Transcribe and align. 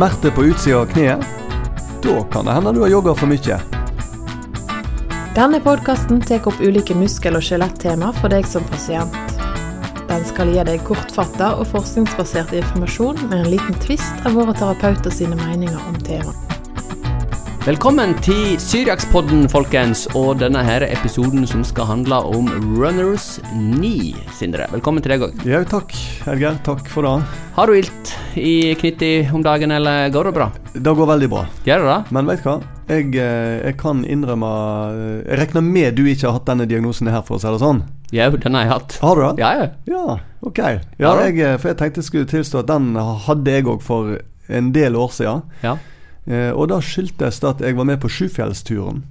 Smerte 0.00 0.30
på 0.30 0.44
utsida 0.44 0.78
av 0.78 0.86
kneet? 0.86 1.20
Da 2.02 2.22
kan 2.32 2.44
det 2.44 2.52
hende 2.52 2.72
du 2.72 2.80
har 2.80 2.88
jogga 2.88 3.12
for 3.14 3.28
mye. 3.28 3.58
Denne 5.36 5.60
podkasten 5.60 6.22
tar 6.24 6.48
opp 6.48 6.62
ulike 6.64 6.96
muskel- 6.96 7.36
og 7.36 7.44
skjelettema 7.44 8.08
for 8.16 8.32
deg 8.32 8.48
som 8.48 8.64
pasient. 8.72 9.12
Den 10.08 10.24
skal 10.24 10.54
gi 10.54 10.64
deg 10.64 10.80
kortfatta 10.88 11.50
og 11.60 11.68
forskningsbasert 11.74 12.56
informasjon 12.62 13.20
med 13.26 13.42
en 13.42 13.50
liten 13.52 13.76
tvist 13.84 14.24
av 14.24 14.40
våre 14.40 14.56
terapeuter 14.56 15.12
sine 15.12 15.36
meninger 15.36 15.76
om 15.92 16.00
temaet. 16.00 16.49
Velkommen 17.70 18.16
til 18.18 18.56
Syriakspodden, 18.58 19.44
folkens, 19.46 20.00
og 20.18 20.40
denne 20.40 20.58
her 20.66 20.82
episoden 20.88 21.44
som 21.46 21.60
skal 21.62 21.86
handle 21.86 22.16
om 22.26 22.48
runners 22.80 23.36
9. 23.54 23.90
Sindre, 24.34 24.64
velkommen 24.72 25.04
til 25.04 25.12
deg 25.12 25.22
òg. 25.28 25.44
Ja, 25.46 25.60
takk, 25.70 25.94
Helge. 26.24 26.50
Takk 26.66 26.88
for 26.90 27.06
det. 27.06 27.12
Har 27.54 27.70
du 27.70 27.76
ilt 27.78 28.10
i 28.34 28.72
knyttet 28.80 29.30
om 29.30 29.44
dagen, 29.46 29.70
eller 29.76 30.10
går 30.10 30.30
det 30.30 30.32
bra? 30.40 30.48
Det 30.72 30.96
går 30.98 31.10
veldig 31.12 31.28
bra. 31.30 31.44
Gjør 31.68 31.84
det 31.84 31.92
det? 31.92 32.16
Men 32.16 32.32
vet 32.32 32.42
du 32.42 32.48
hva? 32.48 32.56
Jeg, 32.88 33.06
eh, 33.22 33.52
jeg 33.68 33.78
kan 33.84 34.02
innrømme 34.16 34.50
eh, 34.96 35.14
Jeg 35.28 35.40
regner 35.44 35.66
med 35.68 36.00
du 36.00 36.02
ikke 36.10 36.26
har 36.26 36.40
hatt 36.40 36.50
denne 36.50 36.66
diagnosen 36.66 37.12
her, 37.12 37.22
for 37.28 37.38
å 37.38 37.44
si 37.44 37.54
det 37.54 37.62
sånn. 37.62 37.84
Jau, 38.16 38.32
den 38.34 38.58
har 38.58 38.66
jeg 38.66 38.72
hatt. 38.72 38.98
Har 39.04 39.14
du 39.14 39.24
det? 39.28 39.44
Ja, 39.44 39.52
ja. 39.60 39.70
Ja, 39.94 40.18
ok. 40.42 40.60
Ja, 40.98 41.14
jeg, 41.22 41.38
eh, 41.38 41.54
for 41.54 41.70
jeg 41.70 41.78
tenkte 41.84 42.02
jeg 42.02 42.10
skulle 42.10 42.32
tilstå 42.34 42.64
at 42.64 42.74
den 42.74 42.98
hadde 43.28 43.56
jeg 43.60 43.70
òg 43.70 43.86
for 43.86 44.18
en 44.50 44.74
del 44.74 44.98
år 44.98 45.14
siden. 45.20 45.46
ja. 45.62 45.78
Eh, 46.30 46.50
og 46.54 46.68
da 46.70 46.78
skyldtes 46.84 47.40
det 47.42 47.48
at 47.48 47.64
jeg 47.64 47.76
var 47.78 47.88
med 47.88 47.98
på 48.02 48.10
Sjufjellsturen. 48.12 49.02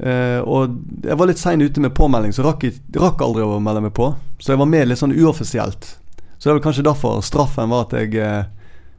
Uh, 0.00 0.40
og 0.48 0.78
jeg 1.04 1.16
var 1.20 1.28
litt 1.28 1.40
sein 1.40 1.60
ute 1.60 1.80
med 1.84 1.92
påmelding, 1.92 2.32
så 2.32 2.46
rakk, 2.46 2.62
jeg, 2.64 2.78
rakk 2.96 3.20
aldri 3.20 3.44
å 3.44 3.58
melde 3.60 3.82
meg 3.84 3.92
på. 3.96 4.06
Så 4.40 4.54
jeg 4.54 4.60
var 4.62 4.70
med 4.70 4.88
litt 4.88 5.00
sånn 5.02 5.12
uoffisielt. 5.12 5.90
Så 6.38 6.46
det 6.46 6.54
er 6.54 6.56
vel 6.56 6.64
kanskje 6.64 6.86
derfor 6.86 7.18
straffen 7.24 7.68
var 7.68 7.84
at 7.84 7.92
jeg 7.98 8.16
uh, 8.16 8.48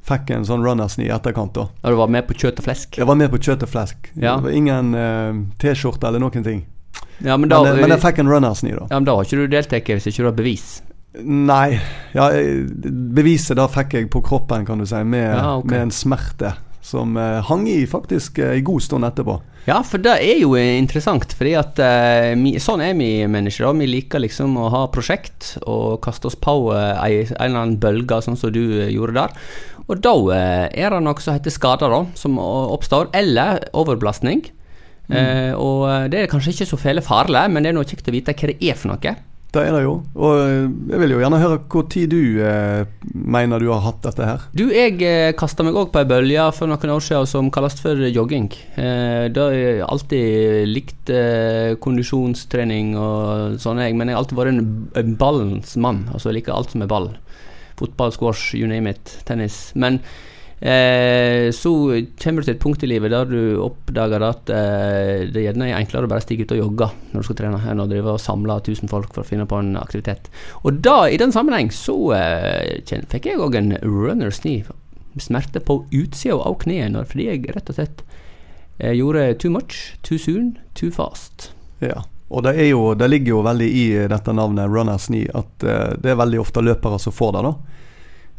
fikk 0.06 0.30
en 0.36 0.46
sånn 0.46 0.62
runners-knee 0.62 1.10
i 1.10 1.16
etterkant. 1.16 1.58
da 1.58 1.66
Har 1.82 1.96
du 1.96 1.98
var 2.04 2.14
med 2.14 2.28
på 2.30 2.38
kjøtt 2.38 2.62
og 2.62 2.68
flesk? 2.68 3.02
Jeg 3.02 3.10
var 3.10 3.18
med 3.18 3.34
på 3.34 3.42
kjøtt 3.42 3.66
og 3.66 3.74
flesk. 3.74 4.12
Ja. 4.14 4.36
Det 4.38 4.46
var 4.46 4.60
ingen 4.62 4.94
uh, 4.94 5.42
T-skjorte 5.64 6.12
eller 6.12 6.22
noen 6.22 6.46
ting. 6.46 6.64
Ja, 7.22 7.34
men 7.34 7.50
da, 7.50 7.64
Men, 7.64 7.74
jeg, 7.74 7.82
men 7.82 7.96
jeg 7.96 8.06
fikk 8.06 8.22
en 8.22 8.30
runners-knee, 8.30 8.78
da. 8.78 8.86
ja, 8.86 8.98
men 9.00 9.10
da 9.10 9.18
har 9.18 9.26
ikke 9.26 9.42
du 9.42 9.50
deltatt 9.50 9.94
hvis 9.96 10.10
ikke 10.12 10.22
du 10.22 10.30
har 10.30 10.38
bevis. 10.38 10.70
Nei. 11.22 11.80
Ja, 12.14 12.30
beviset 13.18 13.58
da 13.58 13.66
fikk 13.70 13.98
jeg 13.98 14.14
på 14.14 14.22
kroppen, 14.26 14.70
kan 14.70 14.78
du 14.78 14.86
si, 14.86 15.02
med, 15.02 15.32
Ja, 15.34 15.56
okay. 15.58 15.74
med 15.74 15.88
en 15.88 15.96
smerte 15.96 16.54
som 16.82 17.18
eh, 17.18 17.40
hang 17.48 17.68
i 17.70 17.86
faktisk 17.88 18.40
eh, 18.42 18.58
en 18.58 18.68
god 18.68 18.84
stund 18.84 19.08
etterpå. 19.08 19.38
Ja, 19.68 19.78
for 19.86 20.02
det 20.02 20.16
er 20.26 20.40
jo 20.42 20.56
eh, 20.58 20.76
interessant, 20.80 21.36
fordi 21.38 21.54
at 21.60 21.80
eh, 21.82 22.32
mi, 22.40 22.56
sånn 22.62 22.82
er 22.82 22.96
vi 22.98 23.28
mennesker. 23.30 23.68
da 23.68 23.74
Vi 23.78 23.90
liker 23.90 24.24
liksom 24.24 24.58
å 24.58 24.70
ha 24.74 24.86
prosjekt 24.94 25.56
og 25.62 26.00
kaste 26.06 26.32
oss 26.32 26.40
på 26.40 26.56
eh, 26.74 26.96
en 26.98 27.36
eller 27.38 27.62
annen 27.62 27.78
bølge, 27.82 28.22
sånn 28.26 28.40
som 28.40 28.54
du 28.54 28.64
eh, 28.82 28.90
gjorde 28.94 29.20
der. 29.20 29.38
Og 29.88 30.02
da 30.02 30.16
eh, 30.34 30.66
er 30.82 30.94
det 30.96 31.04
noe 31.06 31.22
som 31.22 31.38
heter 31.38 31.54
skader, 31.54 31.94
da, 31.94 32.02
som 32.18 32.42
oppstår, 32.42 33.12
eller 33.18 33.68
overbelastning. 33.78 34.48
Eh, 35.12 35.52
og 35.58 35.86
eh, 35.90 36.08
det 36.12 36.22
er 36.22 36.32
kanskje 36.32 36.56
ikke 36.56 36.70
så 36.70 36.80
fæle 36.80 37.04
farlig, 37.04 37.44
men 37.52 37.64
det 37.66 37.72
er 37.72 37.78
noe 37.78 37.88
kjekt 37.88 38.08
å 38.10 38.16
vite 38.16 38.34
hva 38.34 38.50
det 38.50 38.58
er 38.64 38.80
for 38.80 38.94
noe. 38.94 39.16
Det 39.52 39.66
er 39.68 39.74
det 39.76 39.82
jo. 39.84 39.98
Og 40.16 40.38
eh, 40.40 40.70
jeg 40.94 41.00
vil 41.02 41.12
jo 41.12 41.20
gjerne 41.20 41.40
høre 41.42 41.58
hvor 41.72 41.84
tid 41.92 42.14
du 42.14 42.40
eh, 42.40 42.86
mener 43.12 43.60
du 43.60 43.68
har 43.68 43.82
hatt 43.84 44.00
dette 44.06 44.24
her. 44.24 44.46
Du, 44.56 44.64
jeg 44.72 44.96
eh, 45.04 45.34
kasta 45.36 45.66
meg 45.68 45.76
òg 45.76 45.90
på 45.92 46.00
ei 46.00 46.08
bølge 46.08 46.46
for 46.56 46.72
noen 46.72 46.94
år 46.94 47.04
siden 47.04 47.28
som 47.28 47.50
kalles 47.52 47.76
for 47.84 48.00
jogging. 48.08 48.48
Eh, 48.80 49.28
da 49.36 49.50
har 49.50 49.58
jeg 49.58 49.84
alltid 49.90 50.72
likt 50.72 51.12
eh, 51.12 51.76
kondisjonstrening 51.84 52.96
og 52.96 53.60
sånn, 53.60 53.84
jeg, 53.84 53.98
men 54.00 54.08
jeg 54.08 54.16
har 54.16 54.24
alltid 54.24 54.40
vært 54.40 54.54
en, 54.56 54.66
en 55.04 55.14
ballens 55.20 55.76
mann. 55.76 56.06
Altså 56.14 56.32
jeg 56.32 56.40
liker 56.40 56.56
alt 56.56 56.72
som 56.72 56.88
er 56.88 56.92
ball. 56.92 57.12
Fotball, 57.82 58.16
squash, 58.16 58.54
you 58.56 58.72
name 58.72 58.96
it. 58.96 59.18
Tennis. 59.28 59.66
Men 59.76 60.00
så 60.62 61.72
kommer 62.22 62.44
du 62.44 62.46
til 62.46 62.54
et 62.54 62.62
punkt 62.62 62.84
i 62.86 62.90
livet 62.90 63.10
der 63.10 63.26
du 63.26 63.64
oppdager 63.66 64.22
at 64.22 64.52
eh, 64.54 65.24
det 65.34 65.42
gjerne 65.48 65.72
er 65.72 65.80
enklere 65.80 66.06
å 66.06 66.12
bare 66.12 66.22
stige 66.22 66.46
ut 66.46 66.54
og 66.54 66.60
jogge 66.60 66.90
når 67.10 67.24
du 67.24 67.26
skal 67.26 67.40
trene, 67.40 67.62
enn 67.72 67.82
å 67.82 67.88
drive 67.90 68.14
og 68.14 68.22
samle 68.22 68.60
1000 68.60 68.92
folk 68.92 69.10
for 69.16 69.24
å 69.24 69.28
finne 69.28 69.48
på 69.50 69.58
en 69.58 69.74
aktivitet. 69.80 70.30
Og 70.62 70.78
da, 70.86 71.08
i 71.10 71.18
den 71.18 71.34
sammenheng, 71.34 71.74
så 71.74 71.96
eh, 72.14 73.02
fikk 73.10 73.32
jeg 73.32 73.42
òg 73.42 73.58
en 73.58 73.74
runners 73.82 74.44
knee. 74.46 74.78
Smerte 75.18 75.64
på 75.66 75.82
utsida 75.90 76.38
av 76.38 76.60
kneet 76.62 76.96
fordi 77.10 77.28
jeg 77.32 77.50
rett 77.58 77.74
og 77.74 77.80
slett 77.80 78.06
eh, 78.78 78.94
gjorde 78.94 79.32
too 79.42 79.50
much, 79.52 79.96
too 80.06 80.22
soon, 80.22 80.60
too 80.78 80.94
fast. 80.94 81.50
Ja. 81.82 82.04
Og 82.32 82.46
det, 82.46 82.54
jo, 82.70 82.94
det 82.96 83.10
ligger 83.10 83.34
jo 83.34 83.44
veldig 83.44 83.68
i 83.68 83.86
dette 84.08 84.32
navnet 84.32 84.70
runners 84.72 85.10
knee 85.10 85.28
at 85.36 85.66
eh, 85.66 85.98
det 86.00 86.14
er 86.14 86.22
veldig 86.22 86.46
ofte 86.46 86.64
løpere 86.64 87.02
som 87.02 87.18
får 87.18 87.34
det. 87.36 87.48
da. 87.50 87.56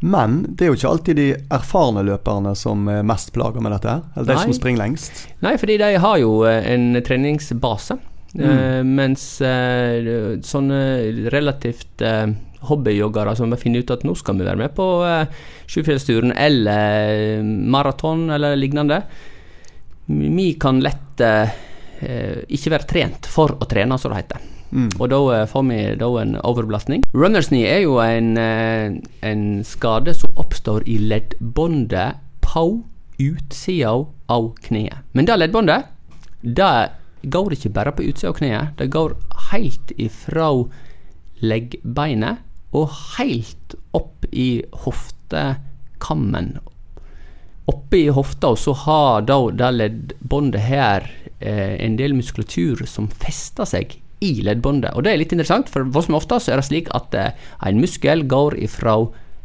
Men 0.02 0.40
det 0.48 0.66
er 0.66 0.72
jo 0.72 0.78
ikke 0.78 0.90
alltid 0.90 1.18
de 1.20 1.26
erfarne 1.54 2.02
løperne 2.06 2.56
som 2.58 2.88
er 2.90 3.04
mest 3.06 3.30
plaga 3.34 3.62
med 3.62 3.70
dette. 3.76 3.88
her, 3.88 4.02
Eller 4.16 4.32
de 4.32 4.38
Nei. 4.38 4.46
som 4.48 4.56
springer 4.58 4.82
lengst. 4.82 5.26
Nei, 5.44 5.56
fordi 5.62 5.76
de 5.78 5.90
har 6.02 6.16
jo 6.18 6.32
eh, 6.48 6.72
en 6.74 6.96
treningsbase. 7.06 7.98
Eh, 8.32 8.80
mens 8.82 9.26
eh, 9.44 10.38
sånne 10.42 10.78
relativt 11.30 12.00
eh, 12.00 12.32
hobbyjoggere 12.66 13.34
som 13.36 13.52
finner 13.60 13.84
ut 13.84 13.92
at 13.92 14.06
nå 14.06 14.14
skal 14.18 14.38
vi 14.38 14.46
være 14.46 14.60
med 14.62 14.72
på 14.74 14.86
eh, 15.04 15.42
Sjufjellsturen 15.68 16.32
eller 16.32 17.42
maraton 17.44 18.30
eller 18.32 18.56
lignende, 18.56 19.02
vi 20.06 20.52
kan 20.60 20.80
lett 20.82 21.20
eh, 21.20 21.52
eh, 22.00 22.40
ikke 22.48 22.74
være 22.74 22.88
trent 22.88 23.28
for 23.30 23.54
å 23.60 23.69
trene, 23.69 23.98
som 23.98 24.12
det 24.12 24.24
heter. 24.24 24.48
Mm. 24.72 24.88
Og 24.98 25.10
da 25.12 25.20
eh, 25.36 25.46
får 25.48 25.64
vi 25.68 25.80
da 26.00 26.08
en 26.22 26.36
overbelastning. 26.40 27.04
Runners 27.12 27.50
knee 27.52 27.68
er 27.68 27.82
jo 27.84 27.98
en, 28.00 28.32
eh, 28.40 28.96
en 29.28 29.44
skade 29.68 30.14
som 30.16 30.32
oppstår 30.40 30.86
i 30.88 30.96
leddbåndet 30.98 32.22
på 32.40 32.64
utsida 33.20 33.92
av 34.32 34.48
kneet. 34.64 35.04
Men 35.12 35.28
det 35.28 35.38
leddbåndet, 35.38 35.92
det 36.42 36.72
går 37.22 37.54
ikke 37.54 37.74
bare 37.76 37.92
på 37.92 38.08
utsida 38.08 38.32
av 38.32 38.40
kneet. 38.40 38.72
Det 38.80 38.88
går 38.90 39.14
helt 39.52 39.92
ifra 40.00 40.48
leggbeinet 41.42 42.42
og 42.72 42.90
helt 43.18 43.76
opp 43.92 44.26
i 44.32 44.64
hoftekammen. 44.84 46.54
Oppe 47.70 47.96
i 47.96 48.08
hofta 48.10 48.56
så 48.58 48.72
har 48.86 49.26
da 49.28 49.38
det 49.54 49.70
leddbåndet 49.76 50.64
her 50.66 51.06
eh, 51.38 51.76
en 51.84 51.98
del 52.00 52.16
muskulatur 52.16 52.82
som 52.90 53.10
fester 53.12 53.68
seg 53.68 54.01
i 54.22 54.32
leddbåndet. 54.46 54.94
Og 54.94 55.04
det 55.04 55.12
er 55.12 55.20
litt 55.20 55.34
interessant, 55.34 55.70
for 55.72 55.84
hva 55.84 56.04
som 56.04 56.16
ofte 56.18 56.38
så 56.40 56.54
er 56.54 56.60
det 56.62 56.68
slik 56.68 56.90
at 56.96 57.14
eh, 57.18 57.34
en 57.66 57.82
muskel 57.82 58.24
går 58.30 58.56
ifra 58.62 58.96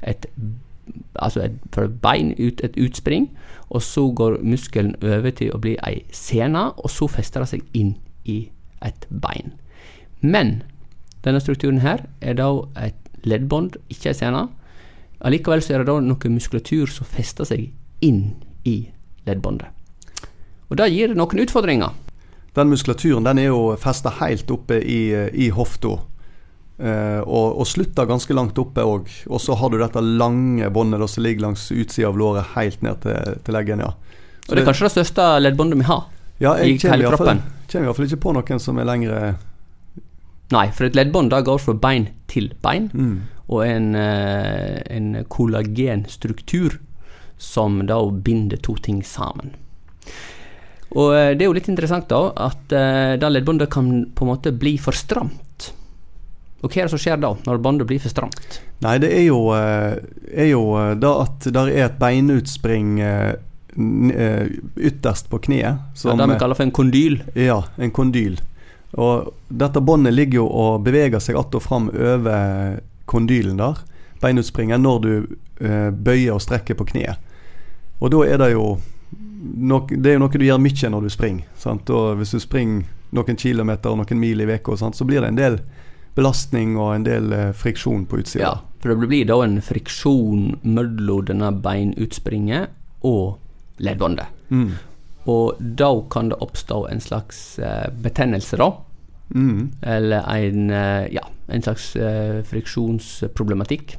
et 0.05 0.29
altså 1.19 1.41
et, 1.41 1.55
fra 1.73 1.88
bein 1.88 2.33
ut 2.38 2.61
et 2.63 2.77
utspring, 2.79 3.29
og 3.69 3.81
så 3.83 4.07
går 4.15 4.39
muskelen 4.43 4.95
over 5.03 5.33
til 5.35 5.51
å 5.51 5.59
bli 5.61 5.75
ei 5.88 6.01
sene, 6.15 6.69
og 6.77 6.91
så 6.93 7.09
fester 7.11 7.43
det 7.43 7.51
seg 7.51 7.65
inn 7.77 7.95
i 8.25 8.47
et 8.85 9.07
bein. 9.09 9.55
Men 10.21 10.61
denne 11.25 11.41
strukturen 11.44 11.81
her 11.83 12.05
er 12.21 12.38
da 12.39 12.49
et 12.79 12.97
leddbånd, 13.27 13.75
ikke 13.91 14.13
ei 14.13 14.17
sene. 14.17 14.47
Allikevel 15.25 15.63
så 15.65 15.75
er 15.75 15.83
det 15.83 15.89
da 15.89 15.99
noe 16.03 16.31
muskulatur 16.31 16.91
som 16.91 17.09
fester 17.09 17.47
seg 17.49 17.71
inn 18.05 18.38
i 18.63 18.79
leddbåndet. 19.27 19.73
Og 20.67 20.77
det 20.79 20.91
gir 20.91 21.15
noen 21.15 21.44
utfordringer. 21.44 21.95
Den 22.57 22.72
muskulaturen 22.73 23.25
den 23.28 23.41
er 23.44 23.51
jo 23.51 23.75
festa 23.78 24.09
helt 24.19 24.50
oppe 24.51 24.79
i, 24.81 25.01
i 25.34 25.50
hofta. 25.53 25.97
Eh, 26.78 27.22
og, 27.25 27.57
og 27.57 27.66
slutter 27.66 28.06
ganske 28.09 28.34
langt 28.38 28.57
oppe 28.62 28.85
òg. 28.85 29.09
Og 29.29 29.41
så 29.41 29.57
har 29.57 29.73
du 29.73 29.79
dette 29.81 30.01
lange 30.01 30.69
båndet 30.73 31.06
som 31.09 31.25
ligger 31.25 31.47
langs 31.47 31.68
utsida 31.73 32.09
av 32.12 32.18
låret 32.18 32.53
helt 32.56 32.84
ned 32.85 33.01
til, 33.06 33.38
til 33.45 33.57
leggen. 33.57 33.81
ja. 33.85 33.94
Så 34.45 34.51
Og 34.51 34.56
det 34.56 34.63
er 34.63 34.69
kanskje 34.69 34.88
det 34.88 34.95
største 34.95 35.28
leddbåndet 35.44 35.81
vi 35.81 35.88
har. 35.90 36.03
ja, 36.40 36.53
jeg 36.62 36.78
i 36.78 36.88
hele 36.88 37.09
hvert 37.09 37.18
fall- 37.18 37.41
kommer 37.68 37.90
iallfall 37.90 38.06
ikke 38.06 38.22
på 38.23 38.34
noen 38.34 38.59
som 38.63 38.78
er 38.79 38.85
lengre 38.88 39.35
Nei, 40.53 40.69
for 40.72 40.88
et 40.88 40.95
leddbånd 40.95 41.34
da 41.34 41.41
går 41.44 41.57
fra 41.59 41.74
bein 41.74 42.06
til 42.31 42.53
bein, 42.63 42.85
mm. 42.94 43.18
og 43.50 43.66
en, 43.66 43.95
eh, 44.00 44.77
en 44.88 45.25
kollagenstruktur 45.27 46.77
som 47.38 47.81
da 47.86 47.98
binder 48.12 48.56
to 48.56 48.75
ting 48.75 49.04
sammen. 49.04 49.56
Og 50.97 51.13
eh, 51.13 51.33
det 51.38 51.45
er 51.45 51.51
jo 51.51 51.57
litt 51.57 51.69
interessant 51.69 52.09
da, 52.09 52.21
at 52.47 52.73
eh, 52.73 53.15
det 53.21 53.29
leddbåndet 53.29 53.69
kan 53.73 53.91
på 54.15 54.25
en 54.25 54.31
måte 54.31 54.53
bli 54.55 54.77
for 54.81 54.97
stramt. 54.97 55.71
Og 56.65 56.71
hva 56.73 56.81
er 56.81 56.88
det 56.88 56.94
som 56.95 57.01
skjer 57.01 57.19
da, 57.21 57.35
når 57.45 57.61
båndet 57.61 57.89
blir 57.89 58.01
for 58.01 58.09
stramt? 58.09 58.61
Nei, 58.81 58.95
det 59.01 59.11
er 59.13 59.27
jo, 59.27 59.44
eh, 59.53 59.99
er 60.33 60.49
jo 60.49 60.63
da 60.97 61.13
at 61.27 61.45
det 61.53 61.65
er 61.67 61.85
et 61.85 61.99
beinutspring 62.01 62.97
ytterst 63.77 65.29
på 65.29 65.39
kneet. 65.45 65.77
Ja, 65.77 65.94
Som, 65.94 66.17
det 66.17 66.31
vi 66.31 66.39
kaller 66.41 66.57
for 66.57 66.65
en 66.65 66.73
kondyl. 66.73 67.19
Ja, 67.38 67.59
en 67.77 67.94
kondyl. 67.94 68.39
Og 68.97 69.29
dette 69.53 69.83
båndet 69.85 70.15
ligger 70.15 70.41
jo 70.41 70.47
og 70.49 70.81
beveger 70.88 71.21
seg 71.21 71.38
att 71.38 71.53
og 71.53 71.61
fram 71.61 71.91
over 71.94 72.79
kondylen 73.05 73.59
der, 73.61 73.77
beinutspringen, 74.21 74.81
når 74.81 74.99
du 75.03 75.11
bøyer 75.94 76.33
og 76.33 76.41
strekker 76.41 76.77
på 76.79 76.88
kneet. 76.89 77.21
Og 78.01 78.09
da 78.13 78.23
er 78.25 78.41
det 78.41 78.51
jo 78.55 78.79
Det 79.38 80.10
er 80.10 80.18
jo 80.18 80.22
noe 80.24 80.39
du 80.39 80.45
gjør 80.45 80.62
mye 80.62 80.89
når 80.89 81.07
du 81.07 81.10
springer. 81.13 81.50
Sant? 81.60 81.89
Og 81.94 82.18
hvis 82.19 82.34
du 82.34 82.39
springer 82.42 82.88
noen 83.16 83.38
kilometer 83.39 83.94
og 83.94 84.01
noen 84.01 84.19
mil 84.22 84.42
i 84.42 84.48
uka, 84.50 84.78
så 84.78 85.06
blir 85.07 85.22
det 85.22 85.31
en 85.31 85.39
del 85.39 85.60
belastning 86.18 86.75
og 86.80 86.95
en 86.95 87.06
del 87.06 87.34
eh, 87.36 87.51
friksjon 87.56 88.07
på 88.10 88.22
utsida. 88.24 88.44
Ja, 88.44 88.54
for 88.81 88.94
det 88.94 89.10
blir 89.10 89.28
da 89.30 89.38
en 89.45 89.60
friksjon 89.62 90.57
mellom 90.66 91.28
denne 91.30 91.51
beinutspringet 91.63 92.74
og 93.06 93.38
leddbåndet. 93.84 94.34
Mm. 94.50 94.72
Og 95.30 95.62
da 95.78 95.92
kan 96.10 96.31
det 96.31 96.42
oppstå 96.42 96.86
en 96.90 97.04
slags 97.04 97.60
eh, 97.60 97.88
betennelse, 98.01 98.57
da. 98.57 98.72
Mm. 99.36 99.62
Eller 99.86 100.25
en, 100.33 100.69
eh, 100.72 101.07
ja, 101.13 101.25
en 101.48 101.63
slags 101.63 101.92
friksjonsproblematikk. 102.50 103.98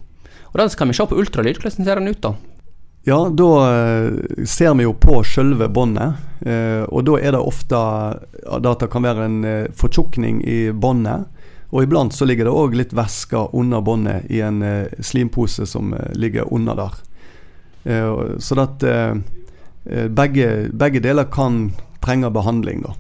Og 0.51 0.59
da 0.59 0.67
kan 0.75 0.91
vi 0.91 0.97
se 0.97 1.07
på 1.07 1.19
ultralyd. 1.21 1.61
Hvordan 1.61 1.85
ser 1.87 2.01
den 2.01 2.11
ut, 2.11 2.23
da? 2.25 2.35
Ja, 3.03 3.29
da 3.29 3.51
eh, 3.71 4.13
ser 4.47 4.75
vi 4.75 4.85
jo 4.85 4.95
på 4.95 5.23
selve 5.25 5.69
båndet. 5.69 6.13
Eh, 6.41 6.83
og 6.83 7.07
da 7.09 7.17
er 7.21 7.33
det 7.33 7.41
ofte 7.41 7.79
at 7.79 8.67
det 8.83 8.91
kan 8.93 9.07
være 9.07 9.25
en 9.25 9.39
eh, 9.49 9.71
fortjukning 9.77 10.43
i 10.45 10.59
båndet. 10.73 11.25
Og 11.69 11.85
iblant 11.85 12.13
så 12.15 12.29
ligger 12.29 12.49
det 12.49 12.55
òg 12.57 12.77
litt 12.77 12.95
væske 12.97 13.47
under 13.57 13.81
båndet 13.85 14.29
i 14.33 14.41
en 14.41 14.63
slimpose 15.05 15.67
som 15.69 15.91
ligger 16.17 16.49
under 16.49 16.79
der. 16.79 16.95
Så 18.41 18.57
at 18.57 18.85
begge, 20.17 20.47
begge 20.73 21.03
deler 21.05 21.29
kan 21.29 21.59
trenge 22.01 22.31
behandling, 22.33 22.81
da. 22.87 22.95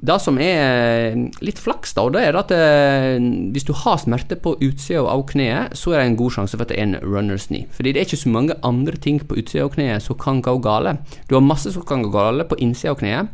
Det 0.00 0.16
som 0.22 0.38
er 0.40 1.18
litt 1.44 1.58
flaks, 1.60 1.92
da, 1.96 2.06
det 2.08 2.22
er 2.24 2.36
at 2.40 2.52
eh, 2.56 3.18
hvis 3.52 3.66
du 3.68 3.74
har 3.76 3.98
smerte 4.00 4.38
på 4.40 4.54
utsida 4.64 5.02
av 5.04 5.26
kneet, 5.28 5.76
så 5.76 5.92
er 5.92 6.00
det 6.00 6.06
en 6.08 6.16
god 6.22 6.36
sjanse 6.38 6.56
for 6.56 6.64
at 6.64 6.72
det 6.72 6.78
er 6.78 6.86
en 6.86 6.96
runners 7.04 7.50
knee. 7.50 7.68
Fordi 7.76 7.92
det 7.92 8.00
er 8.00 8.08
ikke 8.08 8.22
så 8.22 8.32
mange 8.32 8.56
andre 8.64 8.96
ting 8.96 9.20
på 9.20 9.36
utsida 9.42 9.66
av 9.66 9.74
kneet 9.74 10.06
som 10.06 10.16
kan 10.20 10.40
gå 10.44 10.56
gale. 10.64 10.96
Du 11.28 11.36
har 11.36 11.44
masse 11.44 11.72
som 11.74 11.84
kan 11.84 12.06
gå 12.06 12.12
gale 12.14 12.48
på 12.48 12.56
innsida 12.64 12.94
av 12.94 13.02
kneet. 13.02 13.28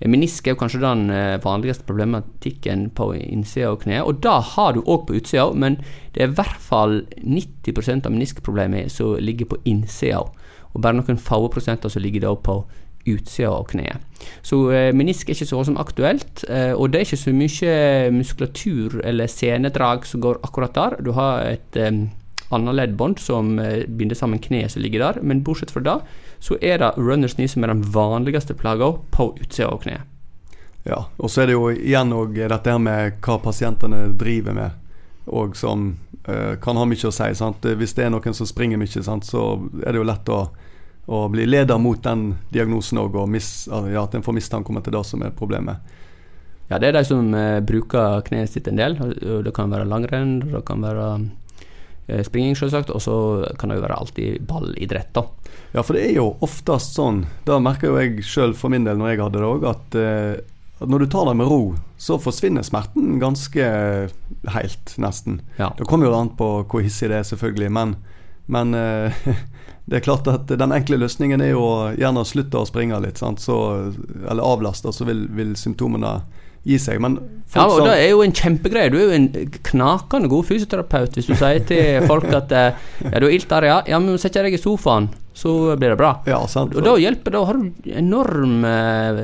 Eh, 0.00 0.08
Menisk 0.08 0.48
er 0.48 0.56
jo 0.56 0.60
kanskje 0.62 0.80
den 0.86 1.10
eh, 1.12 1.36
vanligste 1.44 1.84
problematikken 1.84 2.88
på 2.96 3.10
innsida 3.20 3.74
av 3.74 3.82
kneet, 3.84 4.08
og 4.08 4.24
det 4.24 4.38
har 4.54 4.72
du 4.72 4.80
òg 4.86 5.04
på 5.10 5.20
utsida, 5.20 5.50
men 5.52 5.76
det 6.16 6.24
er 6.24 6.32
i 6.32 6.38
hvert 6.40 6.64
fall 6.64 7.02
90% 7.20 8.08
av 8.08 8.16
meniskproblemet 8.16 8.88
som 8.92 9.18
ligger 9.20 9.52
på 9.52 9.60
innsida, 9.68 10.24
og 10.72 10.80
bare 10.80 10.96
noen 10.96 11.20
få 11.20 11.44
prosenter 11.52 11.92
som 11.92 12.04
ligger 12.04 12.24
da 12.24 12.32
på 12.40 12.62
utsida 12.62 12.82
av 13.46 13.64
kneet. 13.70 14.02
Så 14.42 14.70
eh, 14.72 14.92
menisk 14.96 15.28
er 15.28 15.36
ikke 15.36 15.48
så 15.48 15.62
som 15.68 15.78
aktuelt, 15.78 16.44
eh, 16.48 16.72
og 16.74 16.90
det 16.90 17.00
er 17.00 17.06
ikke 17.06 17.24
så 17.24 17.34
mye 17.36 17.74
muskulatur 18.14 19.00
eller 19.04 19.30
senedrag 19.30 20.06
som 20.06 20.20
går 20.24 20.40
akkurat 20.42 20.74
der. 20.74 20.96
Du 21.04 21.12
har 21.12 21.44
et 21.46 21.76
eh, 21.76 22.06
annet 22.48 22.74
leddbånd 22.74 23.18
som 23.18 23.58
eh, 23.58 23.84
binder 23.86 24.16
sammen 24.16 24.42
kneet 24.42 24.72
som 24.72 24.82
ligger 24.82 25.02
der, 25.02 25.22
men 25.22 25.44
bortsett 25.46 25.70
fra 25.74 25.82
det, 25.82 26.00
så 26.38 26.58
er 26.60 26.78
det 26.82 26.94
runners 26.96 27.34
knee 27.34 27.50
som 27.50 27.64
er 27.64 27.72
den 27.72 27.84
vanligste 27.92 28.54
plaga 28.54 28.92
på 29.14 29.32
utsida 29.40 29.70
av 29.70 29.82
kneet. 29.84 30.12
Ja, 30.86 31.00
og 31.18 31.30
så 31.30 31.42
er 31.42 31.50
det 31.50 31.56
jo 31.56 31.70
igjen 31.72 32.14
òg 32.14 32.36
dette 32.38 32.70
her 32.70 32.78
med 32.78 33.16
hva 33.24 33.40
pasientene 33.42 34.04
driver 34.14 34.54
med, 34.54 34.76
og 35.26 35.56
som 35.58 35.96
eh, 36.28 36.54
kan 36.62 36.78
ha 36.78 36.84
mye 36.86 37.08
å 37.08 37.14
si. 37.14 37.32
Sant? 37.34 37.66
Hvis 37.66 37.96
det 37.98 38.06
er 38.06 38.14
noen 38.14 38.36
som 38.36 38.46
springer 38.46 38.78
mye, 38.78 39.02
sant, 39.02 39.26
så 39.26 39.56
er 39.82 39.90
det 39.90 40.02
jo 40.02 40.06
lett 40.06 40.30
å, 40.30 40.44
å 41.06 41.26
bli 41.30 41.46
leder 41.46 41.78
mot 41.78 42.02
den 42.02 42.32
diagnosen 42.50 42.98
òg, 42.98 43.14
og 43.14 43.30
mis, 43.30 43.68
ja, 43.70 44.02
at 44.02 44.14
en 44.16 44.24
får 44.26 44.36
mistanke 44.36 44.72
om 44.72 44.80
at 44.80 44.86
det 44.86 44.94
er 44.94 44.98
det 44.98 45.06
som 45.06 45.22
er 45.22 45.34
problemet. 45.36 45.94
Ja, 46.66 46.80
det 46.82 46.88
er 46.88 46.96
de 46.98 47.04
som 47.06 47.34
eh, 47.38 47.60
bruker 47.62 48.24
kneet 48.26 48.50
sitt 48.50 48.66
en 48.66 48.80
del. 48.80 48.96
Det 49.46 49.52
kan 49.54 49.70
være 49.70 49.86
langrenn, 49.86 50.40
det 50.50 50.64
kan 50.66 50.82
være 50.82 51.06
eh, 52.08 52.24
springing, 52.26 52.56
selvsagt, 52.58 52.90
og 52.90 53.02
så 53.04 53.16
kan 53.60 53.70
det 53.70 53.78
jo 53.78 53.86
være 53.86 54.00
alltid 54.00 54.48
ballidrett, 54.50 55.12
da. 55.14 55.26
Ja, 55.76 55.84
for 55.84 55.94
det 55.94 56.08
er 56.08 56.18
jo 56.18 56.32
oftest 56.42 56.98
sånn, 56.98 57.24
det 57.46 57.62
merker 57.62 57.92
jo 57.92 58.00
jeg 58.00 58.26
sjøl 58.26 58.56
for 58.56 58.72
min 58.72 58.86
del 58.86 58.98
når 58.98 59.12
jeg 59.12 59.22
hadde 59.22 59.42
det 59.42 59.50
òg, 59.52 59.66
at, 59.70 59.98
eh, 60.00 60.34
at 60.80 60.90
når 60.90 61.04
du 61.04 61.08
tar 61.12 61.30
det 61.30 61.36
med 61.38 61.50
ro, 61.50 61.60
så 62.02 62.18
forsvinner 62.20 62.66
smerten 62.66 63.20
ganske 63.22 63.70
helt, 64.56 64.96
nesten. 65.00 65.40
Ja. 65.60 65.70
Det 65.78 65.86
kommer 65.88 66.10
jo 66.10 66.18
an 66.18 66.34
på 66.38 66.50
hvor 66.66 66.84
hissig 66.84 67.12
det 67.12 67.20
er, 67.20 67.30
selvfølgelig, 67.30 67.70
men, 67.78 67.94
men 68.50 68.74
eh, 68.74 69.22
det 69.86 70.00
er 70.00 70.02
klart 70.02 70.26
at 70.26 70.50
den 70.50 70.74
enkle 70.74 70.98
løsningen 70.98 71.42
er 71.44 71.52
jo 71.52 71.66
gjerne 71.94 72.24
å 72.24 72.26
slutte 72.26 72.58
å 72.58 72.66
springe 72.66 72.98
litt, 73.04 73.20
sant? 73.22 73.42
Så, 73.42 73.56
eller 74.26 74.42
avlaste, 74.42 74.90
så 74.90 75.06
vil, 75.06 75.26
vil 75.30 75.54
symptomene 75.58 76.18
gi 76.66 76.78
seg. 76.82 76.98
Men 77.02 77.20
Ja, 77.54 77.68
og 77.68 77.84
det 77.86 77.94
er 77.94 78.10
jo 78.10 78.24
en 78.24 78.34
kjempegreie. 78.34 78.90
Du 78.90 78.98
er 78.98 79.04
jo 79.06 79.14
en 79.14 79.28
knakende 79.70 80.30
god 80.32 80.48
fysioterapeut 80.48 81.14
hvis 81.14 81.30
du 81.30 81.36
sier 81.38 81.62
til 81.68 82.02
folk 82.10 82.26
at 82.34 82.50
eh, 82.50 82.82
ja, 83.04 83.20
du 83.22 83.28
er 83.28 83.36
ilt 83.36 83.48
der, 83.52 83.68
ja. 83.70 83.78
ja, 83.86 84.02
men 84.02 84.18
sett 84.18 84.34
deg 84.34 84.58
i 84.58 84.60
sofaen, 84.60 85.06
så 85.36 85.52
blir 85.78 85.94
det 85.94 86.00
bra. 86.00 86.16
ja, 86.26 86.40
sant? 86.50 86.74
Og 86.74 86.82
da 86.82 86.96
hjelper 86.98 87.36
da 87.36 87.44
har 87.46 87.62
du 87.62 87.90
enorm 87.94 88.66
eh, 88.66 89.22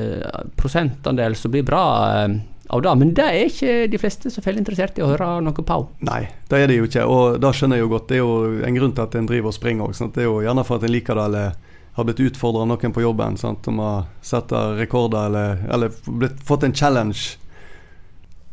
prosentandel 0.55 1.35
som 1.35 1.51
blir 1.51 1.67
bra 1.67 1.83
eh, 2.23 2.39
av 2.69 2.81
det. 2.81 2.93
Men 2.99 3.13
det 3.17 3.25
er 3.25 3.49
ikke 3.49 3.75
de 3.91 3.99
fleste 4.01 4.31
så 4.31 4.43
veldig 4.43 4.63
interessert 4.63 4.97
i 4.99 5.03
å 5.03 5.11
høre 5.11 5.29
noe 5.43 5.65
på. 5.67 5.79
Nei, 6.07 6.21
det 6.49 6.61
er 6.61 6.71
det 6.71 6.79
jo 6.79 6.87
ikke. 6.87 7.05
Og 7.09 7.37
det 7.43 7.53
skjønner 7.57 7.79
jeg 7.79 7.85
jo 7.85 7.91
godt. 7.93 8.07
Det 8.09 8.17
er 8.17 8.23
jo 8.23 8.63
en 8.69 8.79
grunn 8.79 8.95
til 8.95 9.05
at 9.05 9.19
en 9.19 9.29
driver 9.29 9.51
og 9.51 9.57
springer 9.57 9.89
òg. 9.89 10.01
Det 10.15 10.23
er 10.23 10.29
jo 10.29 10.41
gjerne 10.45 10.65
for 10.67 10.79
at 10.79 10.87
en 10.87 10.93
liker 10.93 11.19
det, 11.19 11.27
eller 11.29 11.71
har 11.93 12.07
blitt 12.07 12.23
utfordra 12.25 12.65
noen 12.65 12.95
på 12.95 13.03
jobben. 13.03 13.37
Sant? 13.37 13.69
Om 13.69 13.83
å 13.83 13.91
sette 14.25 14.63
rekorder, 14.79 15.29
eller, 15.29 15.63
eller 15.75 15.93
blitt, 16.07 16.41
fått 16.47 16.65
en 16.67 16.75
challenge. 16.75 17.37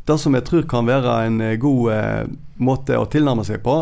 Det 0.05 0.17
som 0.19 0.35
jeg 0.35 0.45
tror 0.47 0.67
kan 0.69 0.87
være 0.89 1.17
en 1.27 1.41
eh, 1.45 1.57
god 1.61 1.91
eh, 1.93 2.29
måte 2.61 2.97
å 2.97 3.07
tilnærme 3.09 3.45
seg 3.47 3.61
på, 3.65 3.75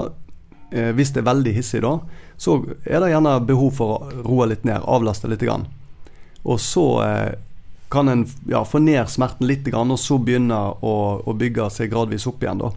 eh, 0.72 0.92
hvis 0.96 1.14
det 1.16 1.24
er 1.24 1.30
veldig 1.32 1.54
hissig 1.56 1.82
da, 1.84 1.98
så 2.40 2.60
er 2.86 3.02
det 3.02 3.12
gjerne 3.14 3.40
behov 3.48 3.72
for 3.76 3.96
å 3.96 4.24
roe 4.28 4.48
litt 4.52 4.66
ned, 4.68 4.84
avlaste 4.84 5.32
litt. 5.32 5.44
Grann. 5.44 5.66
Og 6.48 6.60
så 6.64 6.86
eh, 7.04 7.32
kan 7.90 8.08
en 8.08 8.28
ja, 8.48 8.62
få 8.66 8.80
ned 8.80 9.10
smerten 9.10 9.48
litt, 9.50 9.68
og 9.74 9.96
så 10.00 10.20
begynne 10.22 10.58
å, 10.86 10.96
å 11.26 11.34
bygge 11.34 11.70
seg 11.74 11.90
gradvis 11.90 12.28
opp 12.30 12.44
igjen. 12.46 12.62
da. 12.62 12.74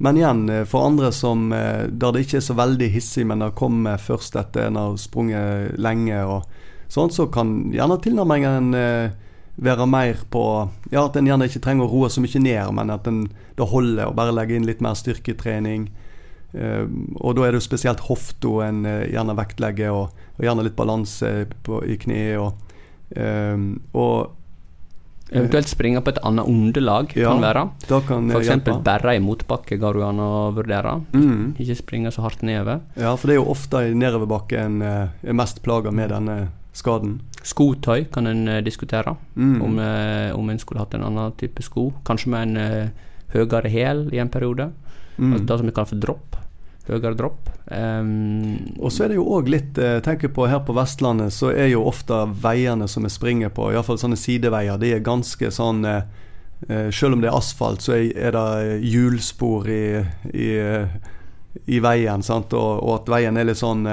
Men 0.00 0.16
igjen, 0.16 0.48
eh, 0.48 0.64
for 0.64 0.86
andre 0.86 1.12
som 1.12 1.52
eh, 1.52 1.86
der 1.90 2.14
det 2.14 2.24
ikke 2.24 2.38
er 2.38 2.46
så 2.46 2.54
veldig 2.54 2.88
hissig, 2.94 3.26
men 3.26 3.42
det 3.42 3.56
kommer 3.58 3.98
først 3.98 4.36
etter 4.38 4.68
en 4.68 4.78
har 4.78 4.98
sprunget 5.00 5.74
lenge, 5.78 6.20
og 6.22 6.46
sånn, 6.88 7.10
så 7.10 7.26
kan 7.34 7.72
gjerne 7.74 7.98
tilnærmingen 8.04 8.78
eh, 8.78 9.16
være 9.58 9.88
mer 9.90 10.22
på 10.30 10.44
Ja, 10.92 11.02
at 11.08 11.18
en 11.18 11.26
gjerne 11.26 11.48
ikke 11.50 11.64
trenger 11.64 11.88
å 11.88 11.90
roe 11.90 12.12
så 12.14 12.22
mye 12.22 12.40
ned, 12.40 12.70
men 12.78 12.94
at 12.94 13.10
en, 13.10 13.24
det 13.58 13.66
holder 13.68 14.06
å 14.06 14.14
bare 14.14 14.36
legge 14.36 14.54
inn 14.54 14.68
litt 14.68 14.80
mer 14.80 14.94
styrketrening. 14.96 15.90
Og 16.54 17.34
da 17.36 17.42
er 17.44 17.52
det 17.52 17.58
jo 17.58 17.64
spesielt 17.66 18.06
hofta 18.06 18.68
en 18.68 18.86
gjerne 18.86 19.34
vektlegger, 19.36 19.90
og, 19.92 20.22
og 20.38 20.46
gjerne 20.46 20.64
litt 20.64 20.78
balanse 20.78 21.32
på, 21.66 21.82
i 21.84 21.98
kneet. 22.00 22.38
Og, 22.38 22.54
og 23.98 24.37
Eventuelt 25.32 25.68
springe 25.68 26.00
på 26.00 26.12
et 26.14 26.20
annet 26.24 26.48
underlag, 26.48 27.12
Ja, 27.16 27.32
kan 27.32 27.42
være. 27.42 27.64
kan 28.06 28.30
For 28.30 28.40
eksempel 28.40 28.82
bare 28.82 29.16
i 29.16 29.20
motbakke 29.20 29.78
går 29.78 29.98
det 29.98 30.04
an 30.08 30.20
å 30.24 30.30
vurdere. 30.56 30.94
Mm. 31.12 31.54
Ikke 31.58 31.76
springe 31.76 32.12
så 32.14 32.22
hardt 32.24 32.42
nedover. 32.42 32.80
Ja, 32.96 33.14
for 33.16 33.28
det 33.28 33.36
er 33.36 33.42
jo 33.42 33.50
ofte 33.52 33.82
i 33.90 33.94
nedoverbakke 33.94 34.58
en 34.58 34.80
eh, 34.82 35.08
er 35.22 35.36
mest 35.36 35.62
plaga 35.62 35.92
med 35.92 36.10
denne 36.10 36.48
skaden. 36.72 37.20
Skotøy 37.44 38.06
kan 38.12 38.26
en 38.26 38.48
eh, 38.48 38.62
diskutere. 38.64 39.16
Mm. 39.36 39.62
Om, 39.62 39.78
eh, 39.78 40.36
om 40.36 40.50
en 40.50 40.58
skulle 40.58 40.80
hatt 40.80 40.94
en 40.94 41.04
annen 41.04 41.32
type 41.38 41.62
sko. 41.62 41.90
Kanskje 42.08 42.32
med 42.32 42.48
en 42.48 42.56
eh, 42.56 42.88
høyere 43.34 43.68
hæl 43.68 44.08
i 44.14 44.22
en 44.22 44.32
periode. 44.32 44.70
Mm. 45.18 45.32
Altså 45.32 45.46
det 45.46 45.58
som 45.58 45.66
vi 45.66 45.72
kaller 45.76 45.92
for 45.92 46.04
dropp. 46.06 46.36
Høyere 46.88 47.16
dropp. 47.18 47.50
Um, 47.68 48.56
Og 48.80 48.92
så 48.94 49.04
er 49.04 49.12
det 49.12 49.18
jo 49.18 49.26
òg 49.36 49.50
litt 49.52 49.78
eh, 49.78 49.98
tenker 50.04 50.32
på 50.32 50.46
Her 50.48 50.62
på 50.64 50.76
Vestlandet 50.76 51.34
så 51.36 51.50
er 51.52 51.68
jo 51.68 51.84
ofte 51.88 52.22
veiene 52.40 52.88
som 52.88 53.04
vi 53.04 53.12
springer 53.12 53.52
på, 53.52 53.70
iallfall 53.72 54.00
sånne 54.00 54.16
sideveier, 54.16 54.80
de 54.80 54.94
er 54.96 55.04
ganske 55.04 55.50
sånn 55.52 55.84
eh, 55.84 56.06
eh, 56.68 56.88
Selv 56.94 57.18
om 57.18 57.24
det 57.24 57.28
er 57.28 57.36
asfalt, 57.36 57.84
så 57.84 57.98
er, 57.98 58.32
det 58.32 58.80
hjulspor 58.88 59.68
i, 59.68 59.82
i, 60.32 60.48
eh, 60.56 60.96
i 61.66 61.82
veien, 61.84 62.24
sant? 62.24 62.56
Og, 62.56 62.80
og 62.80 62.94
at 63.02 63.12
veien 63.18 63.36
er 63.36 63.50
litt 63.50 63.60
sånn 63.60 63.84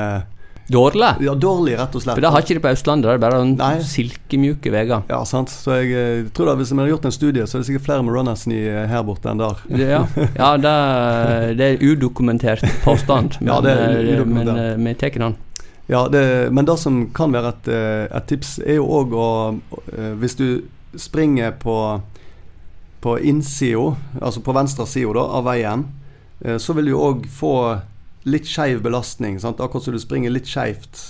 dårlig. 0.71 1.11
Ja, 1.25 1.35
dårlig, 1.37 1.75
rett 1.79 1.95
og 1.95 2.03
slett. 2.03 2.17
For 2.17 2.25
det 2.25 2.31
har 2.33 2.45
ikke 2.45 2.57
de 2.57 2.63
på 2.63 2.73
Østlandet. 2.73 3.07
Det 3.09 3.15
er 3.15 3.23
bare 3.23 3.41
Nei. 3.51 3.71
silkemjuke 3.85 4.73
veier. 4.73 5.03
Ja, 5.11 5.21
sant. 5.29 5.53
Så 5.53 5.79
jeg 5.81 5.93
jeg 5.95 6.29
tror 6.35 6.49
da 6.49 6.55
hvis 6.59 6.71
vi 6.73 6.79
hadde 6.79 6.91
gjort 6.93 7.07
en 7.09 7.15
studie, 7.15 7.45
så 7.47 7.57
er 7.57 7.63
det 7.63 7.69
sikkert 7.69 7.87
flere 7.87 8.05
med 8.05 8.15
Runnersen 8.15 8.53
eh, 8.57 8.85
her 8.89 9.03
borte 9.05 9.31
enn 9.31 9.41
der. 9.41 9.61
Ja, 9.77 10.03
ja 10.35 10.51
det, 10.65 10.75
det 11.59 11.69
er 11.69 11.83
udokumentert 11.85 12.65
påstand, 12.83 13.39
men, 13.39 13.49
Ja, 13.53 13.59
det 13.63 13.75
er 13.75 14.13
eh, 14.15 14.25
men 14.25 14.53
eh, 14.55 14.73
vi 14.79 14.95
tar 14.99 15.19
den. 15.21 15.37
Ja, 15.87 16.07
det, 16.09 16.51
men 16.51 16.65
det 16.65 16.77
som 16.81 17.03
kan 17.13 17.33
være 17.35 17.53
et, 17.53 17.67
eh, 17.69 18.05
et 18.17 18.29
tips, 18.31 18.57
er 18.65 18.79
jo 18.79 18.87
òg 18.89 19.13
å 19.13 19.29
eh, 19.93 20.13
Hvis 20.17 20.37
du 20.39 20.47
springer 20.97 21.51
på, 21.61 22.01
på 23.03 23.17
innsida, 23.19 23.93
altså 24.21 24.41
på 24.41 24.55
venstre 24.55 24.87
side 24.89 25.21
av 25.21 25.45
veien, 25.45 25.85
eh, 26.41 26.57
så 26.57 26.73
vil 26.73 26.89
du 26.89 26.95
òg 26.97 27.27
få 27.29 27.53
litt 28.25 28.47
skeiv 28.49 28.81
belastning. 28.85 29.39
Sant? 29.39 29.61
Akkurat 29.61 29.85
som 29.85 29.93
du 29.95 30.01
springer 30.01 30.33
litt 30.33 30.49
skeivt. 30.49 31.01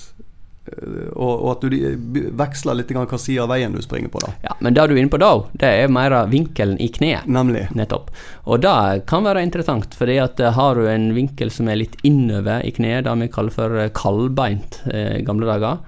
eh, 0.68 1.10
Og, 1.16 1.34
og 1.46 1.50
at 1.54 1.66
du 1.70 2.30
veksler 2.36 2.76
litt 2.80 2.92
hva 2.92 3.20
side 3.22 3.44
av 3.44 3.50
veien 3.54 3.72
du 3.76 3.82
springer 3.86 4.10
på, 4.12 4.20
da. 4.24 4.32
Ja, 4.44 4.56
men 4.60 4.74
det 4.74 4.88
du 4.90 4.96
er 4.96 5.02
inne 5.04 5.14
på 5.14 5.20
da, 5.22 5.30
det 5.54 5.70
er 5.84 5.92
mer 5.94 6.16
vinkelen 6.32 6.80
i 6.82 6.88
kneet. 6.90 7.28
Nemlig. 7.30 7.68
Nettopp. 7.78 8.10
Og 8.50 8.64
det 8.66 9.06
kan 9.08 9.24
være 9.28 9.44
interessant, 9.46 9.94
fordi 9.96 10.18
at 10.24 10.40
eh, 10.42 10.52
har 10.58 10.76
du 10.76 10.88
en 10.90 11.12
vinkel 11.16 11.52
som 11.54 11.70
er 11.70 11.80
litt 11.84 11.96
innover 12.04 12.66
i 12.66 12.74
kneet, 12.76 13.06
det 13.06 13.14
vi 13.22 13.30
kaller 13.38 13.54
for 13.54 13.78
eh, 13.84 13.92
kaldbeint 13.96 14.82
eh, 14.92 15.22
gamle 15.28 15.46
dager, 15.54 15.80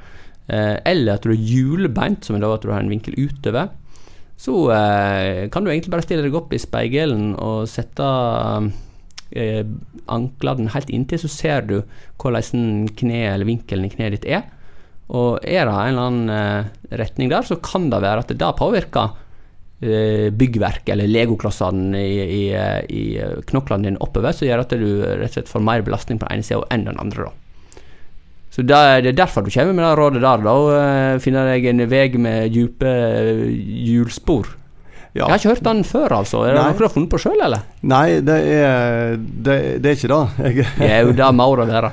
eh, 0.48 0.78
eller 0.86 1.18
at 1.18 1.26
du 1.28 1.34
er 1.34 1.42
hjulbeint, 1.42 2.24
som 2.24 2.38
er 2.38 2.46
da 2.46 2.54
at 2.56 2.64
du 2.64 2.72
har 2.72 2.80
en 2.86 2.94
vinkel 2.94 3.18
utover, 3.18 3.74
så 4.38 4.54
eh, 4.70 5.48
kan 5.50 5.66
du 5.66 5.72
egentlig 5.74 5.90
bare 5.96 6.06
stille 6.06 6.22
deg 6.22 6.36
opp 6.38 6.52
i 6.54 6.60
speilet 6.62 7.34
og 7.42 7.66
sette 7.68 8.06
eh, 9.32 9.64
anklene 10.12 10.74
helt 10.74 10.92
inntil, 10.94 11.22
så 11.24 11.32
ser 11.32 11.68
du 11.68 11.78
hvordan 12.22 12.88
kneet 12.98 13.34
eller 13.34 13.50
vinkelen 13.50 13.88
i 13.88 13.94
kneet 13.94 14.18
ditt 14.18 14.30
er. 14.38 14.46
Og 15.08 15.40
er 15.44 15.68
det 15.68 15.72
en 15.74 15.94
eller 15.94 16.10
annen 16.10 16.34
eh, 16.34 17.00
retning 17.00 17.32
der, 17.32 17.48
så 17.48 17.60
kan 17.64 17.90
det 17.92 18.04
være 18.04 18.26
at 18.26 18.34
det 18.34 18.40
da 18.42 18.52
påvirker 18.56 19.16
eh, 19.80 20.28
byggverk 20.36 20.92
eller 20.92 21.08
legoklossene 21.08 22.02
i, 22.02 22.16
i, 22.24 22.44
eh, 22.52 22.80
i 22.92 23.04
eh, 23.22 23.38
knoklene 23.48 23.88
dine 23.88 24.02
oppover, 24.04 24.36
som 24.36 24.50
gjør 24.50 24.66
at 24.66 24.76
du 24.76 24.88
rett 25.04 25.30
og 25.30 25.36
slett 25.38 25.52
får 25.52 25.68
mer 25.70 25.86
belastning 25.88 26.20
på 26.20 26.28
den 26.28 26.40
ene 26.40 26.48
sida 26.48 26.66
enn 26.74 26.88
den 26.90 27.00
andre. 27.04 27.30
da. 27.30 27.44
Så 28.58 28.64
det 28.66 28.74
er, 28.74 29.06
er 29.06 29.14
derfor 29.14 29.46
du 29.46 29.52
kommer 29.54 29.76
med 29.78 29.86
det 29.86 29.96
rådet 30.00 30.24
der, 30.24 30.44
da. 30.44 30.56
Eh, 30.82 31.20
finner 31.22 31.52
deg 31.52 31.68
en 31.70 31.84
vei 31.92 32.08
med 32.18 32.56
dype 32.56 32.94
hjulspor. 33.54 34.56
Ja. 35.16 35.24
Jeg 35.26 35.30
har 35.32 35.38
ikke 35.40 35.50
hørt 35.56 35.64
den 35.66 35.84
før, 35.88 36.14
altså. 36.20 36.44
Er 36.46 36.54
det 36.54 36.62
Nei. 36.62 36.68
noe 36.72 36.78
du 36.78 36.84
har 36.86 36.94
funnet 36.94 37.10
på 37.14 37.20
sjøl, 37.22 37.40
eller? 37.42 37.64
Nei, 37.82 38.20
det 38.22 38.36
er, 38.54 39.16
det, 39.18 39.56
det 39.82 39.92
er 39.92 39.96
ikke 39.98 40.12
det. 40.14 40.68
Jeg, 40.84 41.06
Jo, 41.08 41.12
det 41.18 41.30
må 41.34 41.48
det 41.58 41.68
være. 41.72 41.92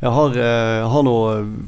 jeg 0.00 0.10
har, 0.14 0.36
eh, 0.38 0.86
har 0.92 1.02
nå 1.02 1.14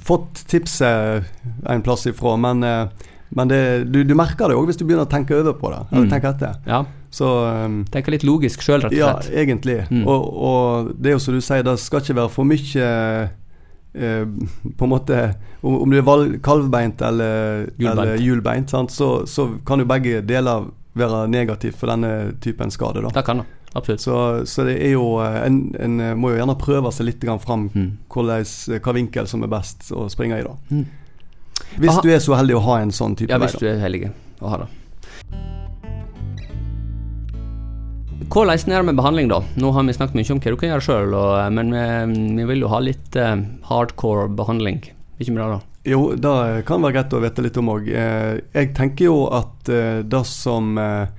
fått 0.06 0.44
tipset 0.48 1.24
en 1.66 1.82
plass 1.82 2.06
ifra, 2.06 2.36
men, 2.38 2.62
eh, 2.62 3.08
men 3.34 3.48
det, 3.50 3.60
du, 3.90 4.04
du 4.06 4.14
merker 4.14 4.48
det 4.48 4.56
òg 4.56 4.70
hvis 4.70 4.78
du 4.78 4.84
begynner 4.86 5.04
å 5.08 5.10
tenke 5.10 5.34
over 5.36 5.52
på 5.58 5.70
det. 5.74 5.82
Eller 5.90 6.06
Mm. 6.06 6.10
tenke 6.14 6.30
etter. 6.32 6.54
Ja. 6.66 6.84
Så 7.10 7.26
um, 7.66 7.80
Tenker 7.90 8.14
litt 8.14 8.22
logisk 8.22 8.62
sjøl, 8.62 8.84
rett 8.84 8.92
og 8.94 8.96
slett. 8.96 9.30
Ja, 9.34 9.40
egentlig. 9.42 9.80
Mm. 9.90 10.04
Og, 10.06 10.28
og 10.46 10.92
det 10.94 11.10
er 11.10 11.16
jo 11.16 11.22
som 11.24 11.34
du 11.34 11.40
sier, 11.42 11.64
det 11.66 11.74
skal 11.82 12.00
ikke 12.04 12.14
være 12.20 12.30
for 12.30 12.46
mye 12.46 12.90
eh, 13.94 14.24
På 14.76 14.84
en 14.84 14.90
måte 14.92 15.34
Om, 15.62 15.82
om 15.82 15.90
du 15.90 15.98
er 15.98 16.38
kalvbeint 16.42 17.00
eller 17.02 17.66
Hjulbeint. 17.78 18.70
så, 18.90 19.26
så 19.26 19.48
kan 19.66 19.78
jo 19.78 19.84
begge 19.84 20.20
deler 20.22 20.68
være 20.94 21.28
negativt 21.28 21.76
for 21.78 21.86
denne 21.86 22.32
typen 22.42 22.70
skade. 22.70 23.00
Da. 23.02 23.08
Det 23.14 23.24
kan 23.24 23.38
det. 23.38 23.46
Absolutt. 23.74 24.00
Så, 24.02 24.14
så 24.50 24.64
det 24.66 24.78
er 24.82 24.92
jo 24.96 25.20
eh, 25.22 25.46
en, 25.46 25.60
en 25.78 26.00
eh, 26.00 26.14
må 26.18 26.32
jo 26.32 26.40
gjerne 26.40 26.56
prøve 26.58 26.90
seg 26.92 27.06
litt 27.06 27.24
fram 27.44 27.68
Mm. 27.74 27.92
hvilken 28.10 28.94
vinkel 28.94 29.26
som 29.30 29.42
er 29.44 29.48
best 29.52 29.92
å 29.92 30.08
springe 30.10 30.40
i. 30.40 30.42
da 30.42 30.56
Mm. 30.70 30.86
Hvis 31.78 31.90
Aha. 31.92 32.00
du 32.02 32.08
er 32.10 32.18
så 32.18 32.34
heldig 32.34 32.56
å 32.56 32.60
ha 32.64 32.78
en 32.80 32.90
sånn 32.90 33.14
type 33.16 33.30
Ja, 33.30 33.38
vei. 33.38 33.46
hvis 33.46 33.60
du 33.60 33.66
er 33.68 33.78
heldig 33.78 34.10
å 34.42 34.48
ha 34.48 34.56
det. 34.64 34.66
Hvordan 38.30 38.86
med 38.86 38.94
behandling, 38.94 39.28
da? 39.28 39.40
Nå 39.58 39.72
har 39.74 39.82
vi 39.82 39.92
snakket 39.92 40.14
mye 40.14 40.32
om 40.32 40.38
hva 40.38 40.50
du 40.52 40.56
kan 40.60 40.70
gjøre 40.70 40.84
sjøl, 40.86 41.14
men 41.50 41.72
vi, 41.74 42.34
vi 42.38 42.44
vil 42.46 42.60
jo 42.62 42.68
ha 42.70 42.78
litt 42.78 43.16
eh, 43.18 43.40
hardcore 43.66 44.28
behandling. 44.38 44.84
Ikke 45.18 45.34
bra, 45.34 45.48
da? 45.56 45.58
Jo, 45.90 46.12
det 46.14 46.62
kan 46.68 46.84
være 46.84 46.94
greit 46.94 47.16
å 47.16 47.22
vite 47.24 47.42
litt 47.42 47.58
om 47.58 47.72
òg. 47.72 47.88
Eh, 47.90 48.38
jeg 48.54 48.70
tenker 48.78 49.08
jo 49.08 49.16
at 49.34 49.72
eh, 49.72 50.04
det 50.06 50.22
som 50.30 50.78
eh, 50.78 51.10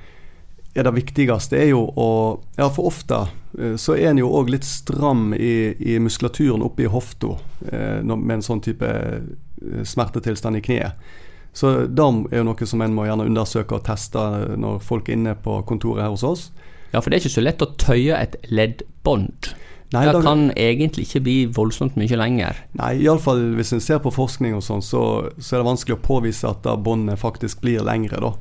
er 0.71 0.87
det 0.87 0.95
viktigste, 1.01 1.59
er 1.59 1.73
jo 1.73 1.83
å 1.99 2.07
Ja, 2.55 2.69
for 2.71 2.87
ofte 2.87 3.25
eh, 3.59 3.75
så 3.75 3.97
er 3.97 4.13
en 4.13 4.23
jo 4.23 4.31
òg 4.31 4.53
litt 4.55 4.69
stram 4.69 5.33
i, 5.35 5.75
i 5.83 5.99
muskulaturen 5.99 6.63
oppe 6.63 6.87
i 6.87 6.91
hofta 6.95 7.35
eh, 7.67 7.99
med 8.07 8.37
en 8.37 8.47
sånn 8.53 8.63
type 8.63 8.87
eh, 8.87 9.83
smertetilstand 9.83 10.61
i 10.61 10.63
kneet. 10.63 11.11
Så 11.51 11.89
det 11.91 12.07
er 12.31 12.39
jo 12.39 12.47
noe 12.47 12.71
som 12.71 12.87
en 12.87 12.95
må 12.95 13.03
gjerne 13.09 13.27
undersøke 13.27 13.75
og 13.75 13.83
teste 13.83 14.21
når 14.55 14.79
folk 14.79 15.09
er 15.11 15.19
inne 15.19 15.35
på 15.35 15.59
kontoret 15.67 16.05
her 16.05 16.15
hos 16.15 16.23
oss. 16.23 16.51
Ja, 16.93 17.01
for 17.01 17.09
det 17.09 17.17
er 17.17 17.23
ikke 17.25 17.37
så 17.37 17.43
lett 17.45 17.63
å 17.63 17.69
tøye 17.79 18.17
et 18.19 18.35
leddbånd. 18.51 19.51
Nei, 19.91 20.05
det 20.07 20.13
da- 20.13 20.21
kan 20.23 20.51
egentlig 20.55 21.03
ikke 21.07 21.23
bli 21.25 21.37
voldsomt 21.51 21.97
mye 21.99 22.15
lenger. 22.19 22.55
Nei, 22.79 22.93
iallfall 23.03 23.41
hvis 23.57 23.73
en 23.75 23.83
ser 23.83 23.99
på 23.99 24.11
forskning 24.15 24.55
og 24.55 24.63
sånn, 24.63 24.83
så, 24.83 25.01
så 25.37 25.55
er 25.55 25.59
det 25.63 25.67
vanskelig 25.67 25.97
å 25.97 26.03
påvise 26.05 26.47
at 26.47 26.61
da 26.63 26.77
båndet 26.79 27.19
faktisk 27.19 27.59
blir 27.63 27.83
lengre, 27.83 28.21
da. 28.23 28.33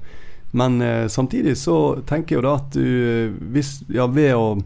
Men 0.52 0.80
eh, 0.82 1.06
samtidig 1.10 1.56
så 1.58 2.02
tenker 2.06 2.34
jeg 2.36 2.40
jo 2.40 2.46
da 2.48 2.54
at 2.58 2.70
du 2.74 2.84
eh, 2.84 3.34
hvis, 3.54 3.80
ja, 3.90 4.06
ved 4.10 4.34
å 4.34 4.60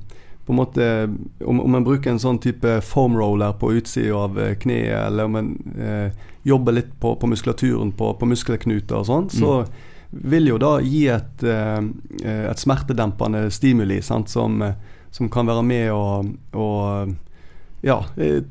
på 0.45 0.53
en 0.53 0.59
måte 0.59 0.87
Om, 1.45 1.61
om 1.61 1.75
en 1.75 1.85
bruker 1.85 2.11
en 2.11 2.19
sånn 2.21 2.37
type 2.39 2.81
foam 2.85 3.17
roller 3.17 3.53
på 3.57 3.71
utsida 3.79 4.17
av 4.27 4.39
eh, 4.41 4.55
kneet, 4.61 4.93
eller 5.07 5.25
om 5.25 5.37
en 5.41 5.51
eh, 5.81 6.11
jobber 6.45 6.77
litt 6.77 6.91
på, 7.01 7.15
på 7.17 7.29
muskulaturen 7.33 7.93
på, 7.97 8.11
på 8.21 8.29
muskelknuter 8.29 8.99
og 9.01 9.07
sånn, 9.09 9.31
så 9.33 9.63
vil 10.23 10.49
jo 10.49 10.59
da 10.63 10.77
gi 10.85 11.07
et, 11.13 11.43
eh, 11.43 11.81
et 12.51 12.61
smertedempende 12.61 13.49
stimuli 13.55 14.01
sant, 14.03 14.31
som, 14.31 14.63
som 15.11 15.31
kan 15.33 15.49
være 15.51 15.65
med 15.67 15.93
å, 15.93 16.05
å 16.55 16.69
ja, 17.85 17.99
eh, 18.17 18.43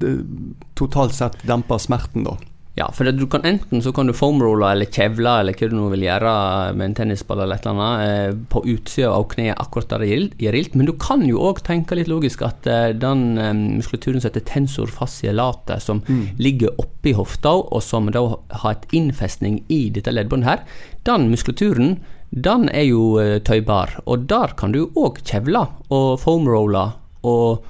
totalt 0.77 1.15
sett 1.15 1.39
dempe 1.47 1.79
smerten, 1.79 2.27
da. 2.27 2.37
Ja, 2.75 2.87
for 2.89 3.05
det, 3.05 3.11
du 3.21 3.27
kan 3.29 3.43
enten 3.45 3.83
så 3.85 3.91
kan 3.93 4.07
du 4.09 4.15
foamrolle 4.17 4.71
eller 4.73 4.89
kjevle 4.89 5.29
eller 5.43 5.53
hva 5.53 5.67
du 5.69 5.75
nå 5.77 5.89
vil 5.91 6.05
gjøre 6.07 6.29
med 6.73 6.87
en 6.87 6.95
tennisball 6.97 7.43
eller 7.43 7.59
et 7.59 7.67
eller 7.69 7.81
annet 7.83 8.05
eh, 8.07 8.39
på 8.49 8.63
utsida 8.71 9.11
av 9.13 9.27
kneet 9.29 9.61
akkurat 9.61 9.91
der 9.91 10.01
det 10.01 10.41
gjør 10.41 10.57
ilt, 10.57 10.77
men 10.79 10.89
du 10.89 10.95
kan 10.97 11.21
jo 11.27 11.43
òg 11.51 11.61
tenke 11.67 11.93
litt 11.99 12.09
logisk 12.09 12.41
at 12.47 12.65
eh, 12.65 12.87
den 12.97 13.37
eh, 13.37 13.51
muskulaturen 13.53 14.23
som 14.23 14.31
heter 14.31 14.45
tensor 14.49 14.89
fascielate, 14.89 15.77
som 15.85 16.01
ligger 16.41 16.73
oppi 16.81 17.13
hofta, 17.13 17.53
og 17.53 17.85
som 17.85 18.09
da 18.09 18.25
har 18.63 18.73
et 18.73 18.89
innfestning 18.97 19.61
i 19.69 19.83
dette 19.93 20.09
leddbåndet 20.09 20.49
her, 20.49 20.65
den 21.05 21.29
muskulaturen 21.29 21.99
den 22.33 22.65
er 22.73 22.87
jo 22.87 23.21
tøybar, 23.45 23.99
og 24.09 24.25
der 24.25 24.55
kan 24.57 24.73
du 24.73 24.87
òg 24.97 25.21
kjevle 25.21 25.67
og 25.93 26.17
foamrolle 26.23 26.87
og 27.29 27.69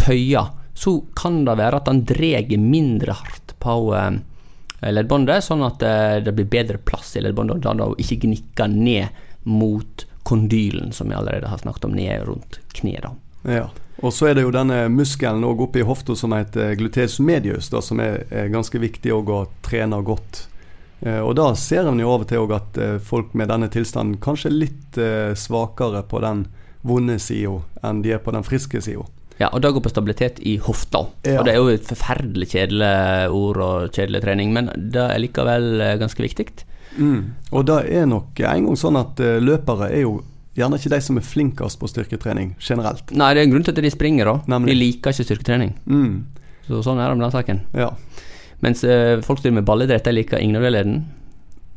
tøye. 0.00 0.46
Så 0.72 1.02
kan 1.12 1.42
det 1.44 1.58
være 1.60 1.82
at 1.82 1.90
den 1.90 2.06
drar 2.08 2.48
mindre 2.56 3.20
hardt 3.20 3.50
på 3.60 3.76
eh, 3.96 4.10
leddbåndet, 4.88 5.44
sånn 5.44 5.64
at 5.66 5.82
eh, 5.84 6.18
det 6.24 6.32
blir 6.36 6.48
bedre 6.48 6.80
plass 6.80 7.12
i 7.16 7.24
leddbåndet, 7.24 7.60
og 7.60 7.64
da 7.66 7.88
det 7.92 8.04
ikke 8.04 8.22
gnikker 8.24 8.70
ned 8.72 9.20
mot 9.48 10.06
kondylen, 10.28 10.92
som 10.92 11.10
vi 11.10 11.16
allerede 11.18 11.50
har 11.50 11.60
snakket 11.60 11.88
om, 11.88 11.96
ned 11.96 12.24
rundt 12.28 12.60
kneet. 12.76 13.08
Ja. 13.48 13.68
Og 14.00 14.14
så 14.16 14.30
er 14.30 14.36
det 14.36 14.46
jo 14.46 14.52
denne 14.54 14.86
muskelen 14.88 15.44
oppe 15.44 15.82
i 15.82 15.84
hofta 15.84 16.16
som 16.16 16.32
heter 16.32 16.72
gluteus 16.80 17.18
medius, 17.20 17.68
da, 17.72 17.82
som 17.84 18.00
er, 18.00 18.24
ganske 18.52 18.80
viktig 18.80 19.12
å 19.12 19.44
trene 19.64 20.00
godt. 20.04 20.46
Eh, 21.04 21.20
og 21.20 21.34
da 21.36 21.50
ser 21.56 21.88
en 21.88 22.00
jo 22.00 22.14
og 22.16 22.26
til 22.28 22.56
at 22.56 22.80
eh, 22.80 22.96
folk 23.04 23.36
med 23.36 23.52
denne 23.52 23.68
tilstanden 23.72 24.20
kanskje 24.24 24.48
er 24.48 24.58
litt 24.64 25.00
svakere 25.36 26.02
på 26.08 26.20
den 26.24 26.46
vonde 26.80 27.18
sida 27.20 27.60
enn 27.84 28.00
de 28.00 28.14
er 28.16 28.22
på 28.24 28.32
den 28.32 28.44
friske 28.46 28.80
sida. 28.80 29.04
Ja, 29.40 29.48
og 29.48 29.62
det 29.64 29.70
går 29.72 29.84
på 29.86 29.92
stabilitet 29.92 30.40
i 30.44 30.58
hofta. 30.60 31.06
Ja. 31.24 31.40
Og 31.40 31.46
det 31.46 31.54
er 31.54 31.62
jo 31.62 31.70
et 31.72 31.86
forferdelig 31.88 32.50
kjedelig 32.52 32.90
ord 33.32 33.60
og 33.64 33.94
kjedelig 33.96 34.20
trening, 34.26 34.52
men 34.52 34.68
det 34.76 35.00
er 35.06 35.22
likevel 35.22 35.80
eh, 35.80 35.96
ganske 36.00 36.20
viktig. 36.20 36.50
Mm. 36.98 37.22
Og 37.54 37.64
det 37.70 37.78
er 37.88 38.10
nok 38.10 38.42
en 38.42 38.66
gang 38.68 38.76
sånn 38.76 38.98
at 39.00 39.22
eh, 39.24 39.38
løpere 39.40 39.88
er 39.88 40.04
jo 40.04 40.18
gjerne 40.58 40.80
ikke 40.80 40.92
de 40.92 41.00
som 41.04 41.20
er 41.20 41.24
flinkest 41.24 41.80
på 41.80 41.88
styrketrening 41.88 42.52
generelt. 42.60 43.12
Nei, 43.16 43.30
det 43.32 43.42
er 43.42 43.48
en 43.48 43.54
grunn 43.54 43.64
til 43.64 43.76
at 43.76 43.84
de 43.86 43.92
springer, 43.94 44.28
da. 44.28 44.54
Nemlig. 44.56 44.74
De 44.74 44.80
liker 44.80 45.14
ikke 45.14 45.28
styrketrening. 45.28 45.72
Mm. 45.86 46.12
Så 46.66 46.82
sånn 46.86 47.00
er 47.00 47.08
det 47.08 47.16
med 47.16 47.26
den 47.26 47.36
saken. 47.36 47.62
Ja. 47.78 47.92
Mens 48.64 48.84
eh, 48.84 49.16
folk 49.24 49.40
som 49.40 49.48
driver 49.48 49.60
med 49.62 49.68
ballidrett, 49.70 50.04
de 50.04 50.16
liker 50.18 50.42
ingen 50.42 50.60
av 50.60 50.66
delene. 50.68 51.04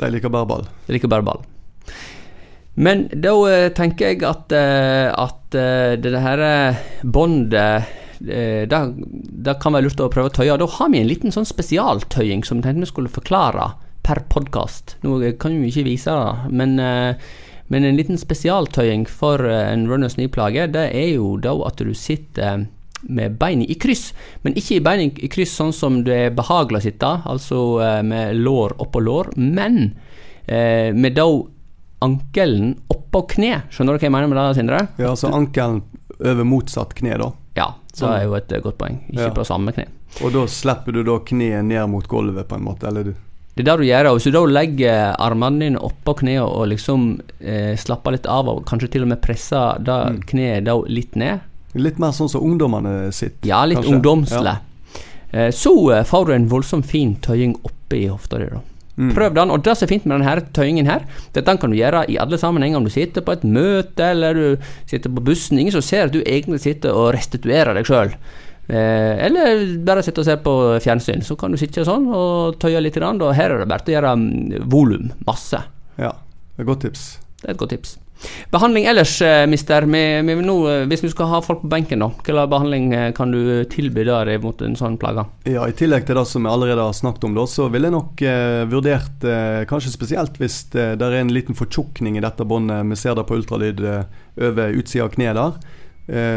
De 0.02 0.10
liker 0.12 0.34
bare 0.34 0.50
ball. 0.50 0.68
De 0.88 0.98
liker 0.98 1.12
bare 1.12 1.26
ball. 1.26 1.46
Men 2.74 3.06
da 3.14 3.34
eh, 3.52 3.70
tenker 3.78 4.12
jeg 4.12 4.24
at, 4.26 4.54
eh, 4.58 5.08
at 5.14 5.43
eh, 5.58 5.94
det 6.02 6.24
her 6.24 6.42
eh, 6.48 6.82
båndet 7.04 7.88
uh, 8.24 8.64
det, 8.70 8.80
det 9.44 9.56
kan 9.60 9.76
være 9.76 9.90
lurt 9.90 10.00
å 10.00 10.12
prøve 10.12 10.32
å 10.32 10.36
tøye. 10.36 10.58
Da 10.60 10.68
har 10.78 10.92
vi 10.94 11.02
en 11.02 11.10
liten 11.10 11.34
sånn 11.36 11.48
spesialtøying 11.48 12.46
som 12.48 12.62
jeg 12.62 12.70
tenkte 12.70 12.86
vi 12.86 12.92
skulle 12.94 13.12
forklare 13.12 13.74
per 14.04 14.22
podkast. 14.32 14.98
Nå 15.04 15.18
kan 15.40 15.58
vi 15.60 15.72
ikke 15.72 15.88
vise 15.88 16.14
det, 16.14 16.54
men, 16.56 16.78
uh, 16.80 17.16
men 17.74 17.88
en 17.88 17.98
liten 17.98 18.20
spesialtøying 18.20 19.08
for 19.10 19.44
eh, 19.48 19.72
en 19.72 19.88
runners 19.90 20.18
knee-plage, 20.20 20.68
det 20.76 20.88
er 20.92 21.14
jo 21.16 21.36
da 21.42 21.56
at 21.68 21.82
du 21.82 21.94
sitter 21.98 22.68
med 23.04 23.38
beina 23.40 23.66
i 23.68 23.76
kryss, 23.80 24.12
men 24.44 24.56
ikke 24.60 24.78
i 24.78 24.84
beina 24.84 25.08
i 25.08 25.30
kryss 25.32 25.56
sånn 25.60 25.74
som 25.76 26.02
det 26.08 26.20
er 26.28 26.36
behagelig 26.36 26.80
å 26.80 26.86
sitte, 26.86 27.12
altså 27.34 27.64
eh, 27.84 28.02
med 28.06 28.38
lår 28.44 28.78
oppå 28.84 29.02
lår, 29.04 29.34
men 29.40 29.82
eh, 30.46 30.92
med 30.96 31.18
da 31.18 31.28
ankelen 32.04 32.76
oppå 32.92 33.24
kne. 33.36 33.64
Skjønner 33.72 33.96
du 33.96 34.02
hva 34.04 34.08
jeg 34.10 34.14
mener 34.16 34.30
med 34.32 34.38
det, 34.42 34.56
Sindre? 34.60 34.82
Ja, 35.00 35.10
altså 35.14 35.32
ankelen 35.34 35.82
over 36.24 36.44
motsatt 36.48 36.94
kne, 36.98 37.18
da. 37.22 37.32
Ja, 37.58 37.68
så 37.94 38.10
er 38.14 38.24
jo 38.28 38.34
et 38.38 38.52
eh, 38.52 38.62
godt 38.64 38.78
poeng. 38.82 39.00
Ikke 39.10 39.30
Ja. 39.30 39.36
på 39.36 39.46
samme 39.48 39.74
kne. 39.76 39.88
Og 40.24 40.34
da 40.34 40.44
slipper 40.50 40.94
du 40.94 41.04
da 41.04 41.18
kneet 41.26 41.66
ned 41.66 41.90
mot 41.90 42.08
gulvet, 42.08 42.48
på 42.48 42.56
en 42.60 42.64
måte. 42.66 42.88
Eller 42.88 43.04
du 43.04 43.14
Det 43.56 43.62
er 43.68 43.78
det 43.78 43.78
du 43.82 43.86
gjør. 43.86 44.08
Hvis 44.16 44.24
du 44.24 44.32
da 44.34 44.40
legger 44.50 45.16
armene 45.22 45.60
dine 45.62 45.78
oppå 45.80 46.16
kneet 46.18 46.42
og 46.42 46.68
liksom 46.72 47.20
eh, 47.40 47.76
slapper 47.78 48.12
litt 48.16 48.26
av, 48.26 48.48
og 48.50 48.64
kanskje 48.66 48.90
til 48.96 49.04
og 49.04 49.08
med 49.10 49.22
presser 49.22 49.78
da 49.84 50.06
Mm. 50.10 50.22
kneet 50.26 50.64
da 50.66 50.74
litt 50.88 51.16
ned, 51.16 51.40
Litt 51.76 51.98
mer 52.00 52.10
sånn 52.14 52.30
som 52.30 52.42
ungdommene 52.42 53.12
sitt. 53.14 53.38
ja, 53.46 53.64
litt 53.66 53.78
kanskje. 53.80 53.94
ungdomslig, 53.96 54.58
eh, 55.34 55.50
så 55.52 55.74
eh, 55.94 56.04
får 56.04 56.26
du 56.28 56.34
en 56.34 56.48
voldsomt 56.50 56.86
fin 56.86 57.16
tøying 57.16 57.56
oppi 57.64 58.08
hofta 58.10 58.38
di. 58.40 58.46
da. 58.50 58.60
Mm. 58.96 59.10
Prøv 59.16 59.34
den. 59.34 59.52
Og 59.54 59.64
det 59.66 59.74
som 59.78 59.88
er 59.88 59.92
fint 59.94 60.06
med 60.06 60.22
denne 60.22 60.46
tøyingen 60.54 60.90
her, 60.90 61.06
det 61.34 61.42
er 61.42 61.46
at 61.46 61.52
den 61.52 61.62
kan 61.62 61.74
du 61.74 61.78
gjøre 61.80 62.06
i 62.12 62.20
alle 62.22 62.38
sammenhenger. 62.38 62.78
Om 62.78 62.88
du 62.88 62.94
sitter 62.94 63.26
på 63.26 63.36
et 63.36 63.46
møte, 63.48 64.12
eller 64.14 64.38
du 64.38 64.70
sitter 64.90 65.14
på 65.14 65.24
bussen. 65.26 65.60
Ingen 65.60 65.76
som 65.76 65.86
ser 65.86 66.08
at 66.08 66.16
du 66.16 66.22
egentlig 66.22 66.62
sitter 66.66 66.94
og 66.94 67.14
restituerer 67.18 67.74
deg 67.78 67.90
sjøl. 67.90 68.14
Eh, 68.70 69.26
eller 69.26 69.66
bare 69.84 70.06
sitte 70.06 70.24
og 70.24 70.30
se 70.30 70.38
på 70.46 70.56
fjernsyn. 70.84 71.26
Så 71.26 71.38
kan 71.40 71.52
du 71.52 71.60
sitte 71.60 71.88
sånn 71.88 72.08
og 72.14 72.60
tøye 72.62 72.84
litt. 72.84 73.02
Og 73.02 73.34
her 73.36 73.56
er 73.56 73.64
det 73.64 73.72
bare 73.72 73.86
til 73.88 73.96
å 73.96 74.00
gjøre 74.00 74.16
mm, 74.22 74.70
volum. 74.72 75.12
Masse. 75.28 75.66
Ja, 75.98 76.14
det 76.54 76.62
er 76.62 76.68
et 76.68 76.72
godt 76.72 76.88
tips. 76.88 77.10
Det 77.42 77.50
er 77.50 77.58
et 77.58 77.62
godt 77.66 77.76
tips. 77.76 77.98
Behandling 78.52 78.86
ellers, 78.86 79.22
eh, 79.22 79.48
mister. 79.48 79.82
Vi, 79.82 80.22
vi, 80.22 80.36
nå, 80.46 80.56
eh, 80.70 80.86
hvis 80.90 81.04
vi 81.04 81.12
skal 81.12 81.30
ha 81.32 81.42
folk 81.42 81.64
på 81.64 81.72
benken, 81.72 82.04
da, 82.04 82.10
hvilken 82.14 82.50
behandling 82.52 82.94
eh, 82.94 83.12
kan 83.16 83.32
du 83.34 83.64
tilby 83.72 84.06
der 84.08 84.32
mot 84.44 84.62
en 84.62 84.78
sånn 84.80 84.98
plage? 85.02 85.26
Ja, 85.50 85.66
I 85.68 85.76
tillegg 85.78 86.08
til 86.08 86.20
det 86.20 86.26
som 86.30 86.46
vi 86.46 86.52
allerede 86.52 86.86
har 86.86 86.96
snakket 86.96 87.28
om, 87.30 87.38
da, 87.38 87.46
så 87.50 87.68
ville 87.74 87.90
jeg 87.90 87.96
nok 87.98 88.26
eh, 88.28 88.64
vurdert 88.70 89.28
eh, 89.28 89.64
Kanskje 89.70 89.94
spesielt 89.94 90.38
hvis 90.42 90.60
det, 90.74 91.02
er 91.02 91.18
en 91.18 91.34
liten 91.34 91.58
fortjukning 91.58 92.18
i 92.18 92.24
dette 92.24 92.46
båndet. 92.48 92.86
Vi 92.92 93.00
ser 93.00 93.18
det 93.18 93.26
på 93.30 93.38
ultralyd 93.40 93.82
eh, 93.84 94.04
over 94.50 94.78
utsida 94.78 95.08
av 95.08 95.16
kneet 95.16 95.40
der. 95.40 95.80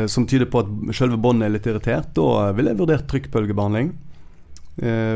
som 0.08 0.26
tyder 0.30 0.46
på 0.46 0.60
at 0.62 0.68
selve 0.94 1.16
båndet 1.18 1.48
er 1.48 1.52
litt 1.56 1.66
irritert. 1.66 2.12
Da 2.14 2.52
ville 2.54 2.70
jeg 2.70 2.78
vurdert 2.78 3.08
trykkbølgebehandling. 3.10 3.88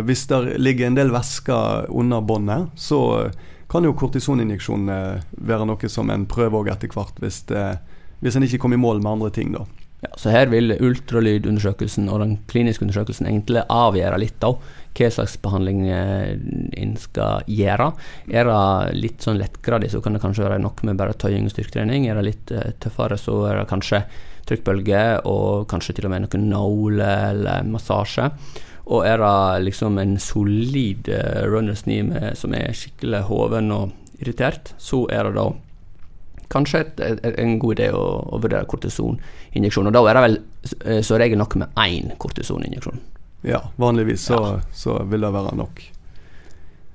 hvis 0.09 0.27
det 0.27 0.59
ligger 0.59 0.87
en 0.87 0.97
del 0.97 1.13
væske 1.13 1.55
under 1.89 2.21
båndet, 2.21 2.73
så 2.75 3.31
kan 3.71 3.87
jo 3.87 3.97
kortisoninjeksjon 3.97 4.89
eh, 4.91 5.21
være 5.47 5.69
noe 5.69 5.93
som 5.93 6.11
en 6.11 6.27
prøver 6.31 6.59
òg 6.63 6.73
etter 6.73 6.91
hvert, 6.95 7.21
hvis, 7.23 7.45
det, 7.51 7.67
hvis 8.25 8.39
en 8.39 8.47
ikke 8.47 8.65
kommer 8.65 8.81
i 8.81 8.83
mål 8.83 9.03
med 9.03 9.13
andre 9.17 9.31
ting. 9.37 9.55
da. 9.55 9.67
Ja, 10.01 10.11
så 10.17 10.33
her 10.33 10.49
vil 10.49 10.73
ultralydundersøkelsen 10.81 12.09
og 12.09 12.23
den 12.23 12.39
kliniske 12.49 12.87
undersøkelsen 12.87 13.29
egentlig 13.29 13.67
avgjøre 13.69 14.21
litt 14.23 14.39
da, 14.41 14.55
hva 14.97 15.11
slags 15.13 15.37
behandling 15.45 15.85
eh, 15.93 16.33
en 16.83 16.97
skal 16.99 17.45
gjøre. 17.47 17.93
Er 18.33 18.49
det 18.49 18.97
litt 18.97 19.27
sånn 19.27 19.39
lettgradig, 19.39 19.93
så 19.93 20.01
kan 20.03 20.17
det 20.17 20.25
kanskje 20.25 20.49
være 20.49 20.63
nok 20.65 20.83
med 20.89 20.99
bare 20.99 21.15
tøying 21.21 21.47
og 21.47 21.55
styrketrening. 21.55 22.09
Er 22.09 22.19
det 22.19 22.27
litt 22.27 22.55
tøffere, 22.83 23.21
så 23.21 23.43
er 23.53 23.61
det 23.61 23.71
kanskje 23.71 24.03
trykkbølge 24.51 25.05
og 25.31 25.69
kanskje 25.71 25.95
til 25.99 26.09
og 26.09 26.15
med 26.15 26.27
noen 26.27 26.49
nåler 26.51 27.31
eller 27.31 27.71
massasje. 27.71 28.31
Og 28.87 29.05
er 29.07 29.21
det 29.21 29.65
liksom 29.69 29.99
en 30.01 30.17
solid 30.19 31.11
uh, 31.13 31.43
runners 31.51 31.85
knee 31.87 32.35
som 32.39 32.55
er 32.57 32.73
skikkelig 32.77 33.27
hoven 33.29 33.71
og 33.75 33.91
irritert, 34.21 34.75
så 34.79 35.05
er 35.13 35.29
det 35.29 35.37
da 35.39 35.51
kanskje 36.51 36.83
et, 36.83 37.01
et, 37.05 37.37
en 37.39 37.59
god 37.63 37.79
idé 37.79 37.91
å, 37.95 38.05
å 38.27 38.41
vurdere 38.43 38.69
kortisoninjeksjon. 38.69 39.89
Og 39.89 39.95
da 39.95 40.03
er 40.09 40.19
det 40.19 40.25
vel 40.27 40.41
som 40.67 41.07
så 41.07 41.21
regel 41.21 41.39
nok 41.41 41.57
med 41.61 41.79
én 41.81 42.11
kortisoninjeksjon. 42.21 42.99
Ja, 43.47 43.63
vanligvis 43.81 44.27
så, 44.29 44.35
ja. 44.35 44.61
så, 44.77 44.99
vil 45.09 45.25
det 45.25 45.31
være 45.33 45.55
nok. 45.57 45.81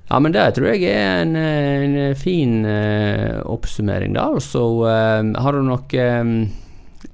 Ja, 0.06 0.20
men 0.22 0.34
det 0.36 0.44
tror 0.54 0.68
jeg 0.70 0.84
er 0.92 1.24
en, 1.24 1.34
en 1.34 1.96
fin 2.14 2.60
uh, 2.62 3.42
oppsummering, 3.50 4.14
da. 4.14 4.28
Så 4.44 4.62
uh, 4.86 5.24
har 5.42 5.56
du 5.56 5.64
noen 5.66 6.46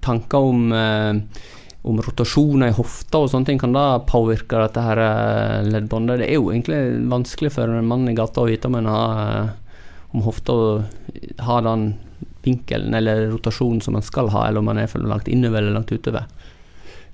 tanker 0.05 0.50
om 0.50 0.75
om 1.83 1.99
rotasjoner 2.03 2.71
i 2.71 2.77
hofta 2.77 3.25
og 3.25 3.31
sånne 3.33 3.49
ting, 3.49 3.59
kan 3.59 3.75
da 3.75 3.99
påvirke 4.07 4.61
dette 4.62 4.85
her 4.85 5.01
eh, 5.03 5.67
leddbåndet? 5.67 6.23
Det 6.23 6.29
er 6.29 6.39
jo 6.39 6.53
egentlig 6.53 6.79
vanskelig 7.11 7.51
for 7.57 7.71
en 7.71 7.89
mann 7.91 8.07
i 8.11 8.15
gata 8.15 8.45
å 8.45 8.47
vite 8.47 8.71
om, 8.71 8.79
har, 8.87 9.23
eh, 9.23 9.91
om 10.15 10.23
hofta 10.23 10.55
har 11.43 11.67
den 11.67 11.89
vinkelen 12.47 12.95
eller 12.95 13.29
rotasjonen 13.33 13.83
som 13.83 13.99
man 13.99 14.07
skal 14.07 14.31
ha, 14.31 14.47
eller 14.47 14.62
om 14.62 14.71
man 14.71 14.79
er 14.79 14.91
for 14.91 15.03
langt 15.03 15.31
innover 15.31 15.62
eller 15.62 15.81
langt 15.81 15.91
utover. 15.91 16.31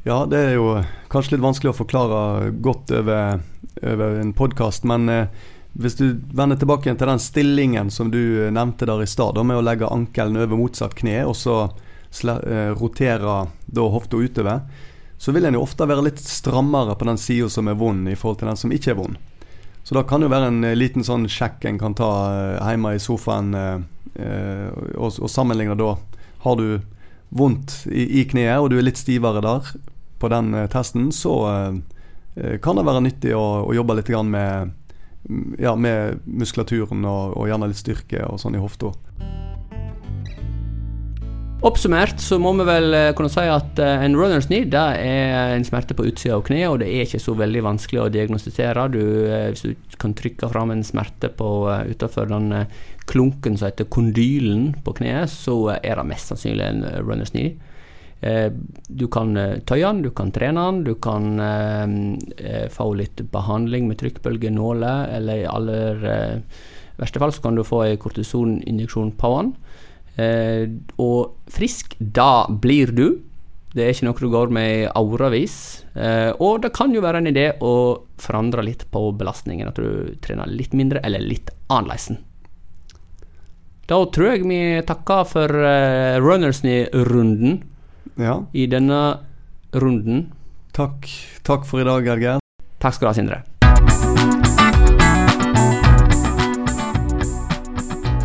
Ja, 0.04 0.22
det 0.28 0.38
er 0.38 0.54
jo 0.56 0.68
kanskje 1.12 1.36
litt 1.36 1.44
vanskelig 1.44 1.72
å 1.72 1.78
forklare 1.80 2.52
godt 2.64 2.92
over, 2.92 3.40
over 3.80 4.20
en 4.20 4.36
podkast, 4.36 4.84
men 4.88 5.08
eh, 5.12 5.48
hvis 5.80 5.96
du 5.96 6.10
vender 6.36 6.60
tilbake 6.60 6.92
til 6.92 7.08
den 7.08 7.20
stillingen 7.22 7.88
som 7.92 8.12
du 8.12 8.50
nevnte 8.52 8.88
der 8.88 9.00
i 9.00 9.08
stad, 9.08 9.40
med 9.48 9.62
å 9.62 9.64
legge 9.64 9.88
ankelen 9.88 10.36
over 10.36 10.60
motsatt 10.60 10.96
kne, 10.98 11.22
og 11.24 11.36
så 11.40 11.62
Eh, 11.68 11.84
roterer 12.78 13.50
da 13.66 13.88
hofta 13.92 14.16
utover, 14.16 14.62
så 15.18 15.32
vil 15.32 15.48
en 15.48 15.58
jo 15.58 15.64
ofte 15.66 15.86
være 15.86 16.04
litt 16.06 16.20
strammere 16.22 16.94
på 16.94 17.06
den 17.08 17.18
sida 17.18 17.48
som 17.50 17.68
er 17.68 17.78
vond, 17.78 18.08
i 18.08 18.16
forhold 18.16 18.38
til 18.38 18.48
den 18.48 18.60
som 18.60 18.72
ikke 18.72 18.92
er 18.94 18.98
vond. 19.00 19.18
Så 19.82 19.96
da 19.96 20.04
kan 20.06 20.22
jo 20.22 20.30
være 20.30 20.50
en 20.50 20.64
eh, 20.68 20.76
liten 20.76 21.04
sånn 21.06 21.26
sjekk 21.32 21.64
en 21.64 21.80
kan 21.80 21.96
ta 21.96 22.10
eh, 22.28 22.70
hjemme 22.70 22.94
i 22.94 23.02
sofaen 23.02 23.54
og, 24.18 25.28
sammenligne 25.30 25.76
da. 25.78 25.92
Har 26.42 26.56
du 26.58 26.80
vondt 27.28 27.84
i, 27.86 28.24
kneet 28.26 28.58
og 28.58 28.70
du 28.72 28.78
er 28.78 28.86
litt 28.86 28.98
stivere 28.98 29.42
der 29.44 29.68
på 30.18 30.30
den 30.32 30.50
testen, 30.72 31.12
så 31.14 31.36
kan 32.34 32.80
det 32.80 32.86
være 32.88 33.04
nyttig 33.04 33.34
å 33.38 33.70
jobbe 33.76 33.98
litt 34.00 34.10
med, 34.26 34.72
ja, 35.60 35.76
med 35.78 36.24
muskulaturen 36.26 37.04
og, 37.06 37.36
og 37.38 37.46
gjerne 37.52 37.70
litt 37.70 37.78
styrke 37.78 38.24
og 38.26 38.42
sånn 38.42 38.58
i 38.58 38.64
hofta. 38.64 38.90
Oppsummert 41.58 42.20
så 42.22 42.36
må 42.38 42.52
vi 42.54 42.64
vel 42.68 42.94
eh, 42.94 43.08
kunne 43.18 43.32
si 43.32 43.42
at 43.50 43.80
eh, 43.82 44.04
en 44.06 44.14
runners 44.14 44.46
knee 44.46 44.68
det 44.70 44.78
er 45.02 45.56
en 45.56 45.64
smerte 45.66 45.96
på 45.98 46.04
utsida 46.06 46.36
av 46.36 46.44
kneet, 46.46 46.68
og 46.70 46.78
det 46.78 46.86
er 46.86 47.02
ikke 47.02 47.18
så 47.18 47.34
veldig 47.34 47.64
vanskelig 47.66 48.04
å 48.04 48.10
diagnostisere. 48.14 48.84
Du, 48.94 49.00
eh, 49.26 49.48
hvis 49.50 49.64
du 49.66 49.96
kan 49.98 50.14
trykke 50.14 50.46
fram 50.52 50.70
en 50.70 50.84
smerte 50.86 51.32
på, 51.34 51.48
utenfor 51.90 52.30
den 52.30 52.52
klunken 53.10 53.58
som 53.58 53.72
heter 53.72 53.90
kondylen 53.90 54.70
på 54.86 54.94
kneet, 55.00 55.34
så 55.34 55.56
er 55.80 55.98
det 55.98 56.06
mest 56.06 56.30
sannsynlig 56.30 56.68
en 56.68 56.86
runners 57.02 57.34
knee. 57.34 57.56
Du 58.18 59.06
kan 59.14 59.30
tøye 59.66 59.82
den, 59.82 60.02
du 60.02 60.10
kan 60.14 60.30
trene 60.34 60.62
den, 60.66 60.80
du 60.86 60.94
kan 60.98 61.38
få 62.74 62.86
litt 62.98 63.22
behandling 63.32 63.86
med 63.86 64.00
trykkbølgenåler, 64.00 65.06
eller 65.14 65.42
i 65.42 65.46
aller 65.46 66.02
verste 66.98 67.22
fall 67.22 67.34
så 67.34 67.44
kan 67.44 67.58
du 67.58 67.62
få 67.66 67.84
en 67.86 68.00
kortisoninjeksjon 68.02 69.14
på 69.18 69.32
den. 69.36 69.54
Eh, 70.18 70.66
og 70.98 71.50
frisk, 71.52 71.94
da 71.98 72.46
blir 72.50 72.92
du. 72.94 73.06
Det 73.74 73.84
er 73.84 73.92
ikke 73.92 74.08
noe 74.08 74.18
du 74.18 74.30
går 74.32 74.54
med 74.54 74.70
i 74.72 74.86
årevis. 74.98 75.56
Eh, 75.94 76.30
og 76.42 76.62
det 76.64 76.72
kan 76.76 76.94
jo 76.94 77.04
være 77.04 77.22
en 77.22 77.30
idé 77.30 77.50
å 77.62 77.74
forandre 78.18 78.64
litt 78.66 78.86
på 78.90 79.04
belastningen. 79.18 79.70
At 79.70 79.78
du 79.78 80.16
trener 80.24 80.50
litt 80.50 80.74
mindre 80.76 81.04
eller 81.06 81.22
litt 81.22 81.52
annerledes. 81.68 82.18
Da 83.88 84.00
tror 84.12 84.34
jeg 84.34 84.48
vi 84.48 84.60
takker 84.88 85.28
for 85.28 85.62
eh, 85.64 86.18
Runners-runden 86.20 87.62
ja. 88.20 88.40
i 88.52 88.66
denne 88.68 89.02
runden. 89.72 90.26
Takk. 90.76 91.08
Takk 91.46 91.64
for 91.68 91.80
i 91.80 91.88
dag, 91.88 92.04
Gerger. 92.04 92.44
Takk 92.78 92.98
skal 92.98 93.08
du 93.08 93.12
ha, 93.12 93.16
Sindre. 93.16 93.57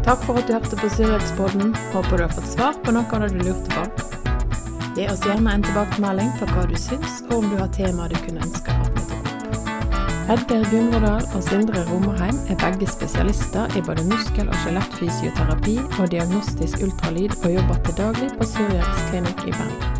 Takk 0.04 0.24
for 0.28 0.36
at 0.36 0.48
du 0.48 0.54
hørte 0.54 0.76
på 0.76 0.90
Syriakspodden. 0.90 1.76
Håper 1.94 2.18
du 2.18 2.24
har 2.24 2.34
fått 2.36 2.50
svar 2.52 2.76
på 2.84 2.92
noe 2.92 3.08
av 3.08 3.24
det 3.24 3.30
du 3.38 3.46
lurte 3.48 3.72
på. 3.72 3.84
Gi 4.98 5.08
oss 5.10 5.24
gjerne 5.24 5.54
en 5.56 5.64
tilbakemelding 5.64 6.34
på 6.42 6.50
hva 6.52 6.66
du 6.68 6.76
syns, 6.76 7.22
og 7.30 7.38
om 7.38 7.48
du 7.50 7.56
har 7.62 7.72
temaer 7.72 8.12
du 8.12 8.20
kunne 8.26 8.44
ønske 8.44 8.76
vi 8.76 8.92
tok 9.08 9.16
opp. 9.16 9.24
Edgar 10.34 10.68
Gunvordal 10.72 11.26
og 11.36 11.42
Sindre 11.44 11.86
Romerheim 11.88 12.38
er 12.52 12.60
begge 12.60 12.88
spesialister 12.92 13.80
i 13.80 13.84
både 13.88 14.06
muskel- 14.12 14.52
og 14.52 14.60
skjelettfysioterapi 14.64 15.80
og 16.00 16.12
diagnostisk 16.12 16.84
ultralyd, 16.84 17.40
og 17.44 17.58
jobber 17.58 17.84
til 17.88 18.00
daglig 18.04 18.32
på 18.38 18.54
Syriaks 18.56 19.04
klinikk 19.10 19.48
i 19.48 19.56
Bergen. 19.56 19.93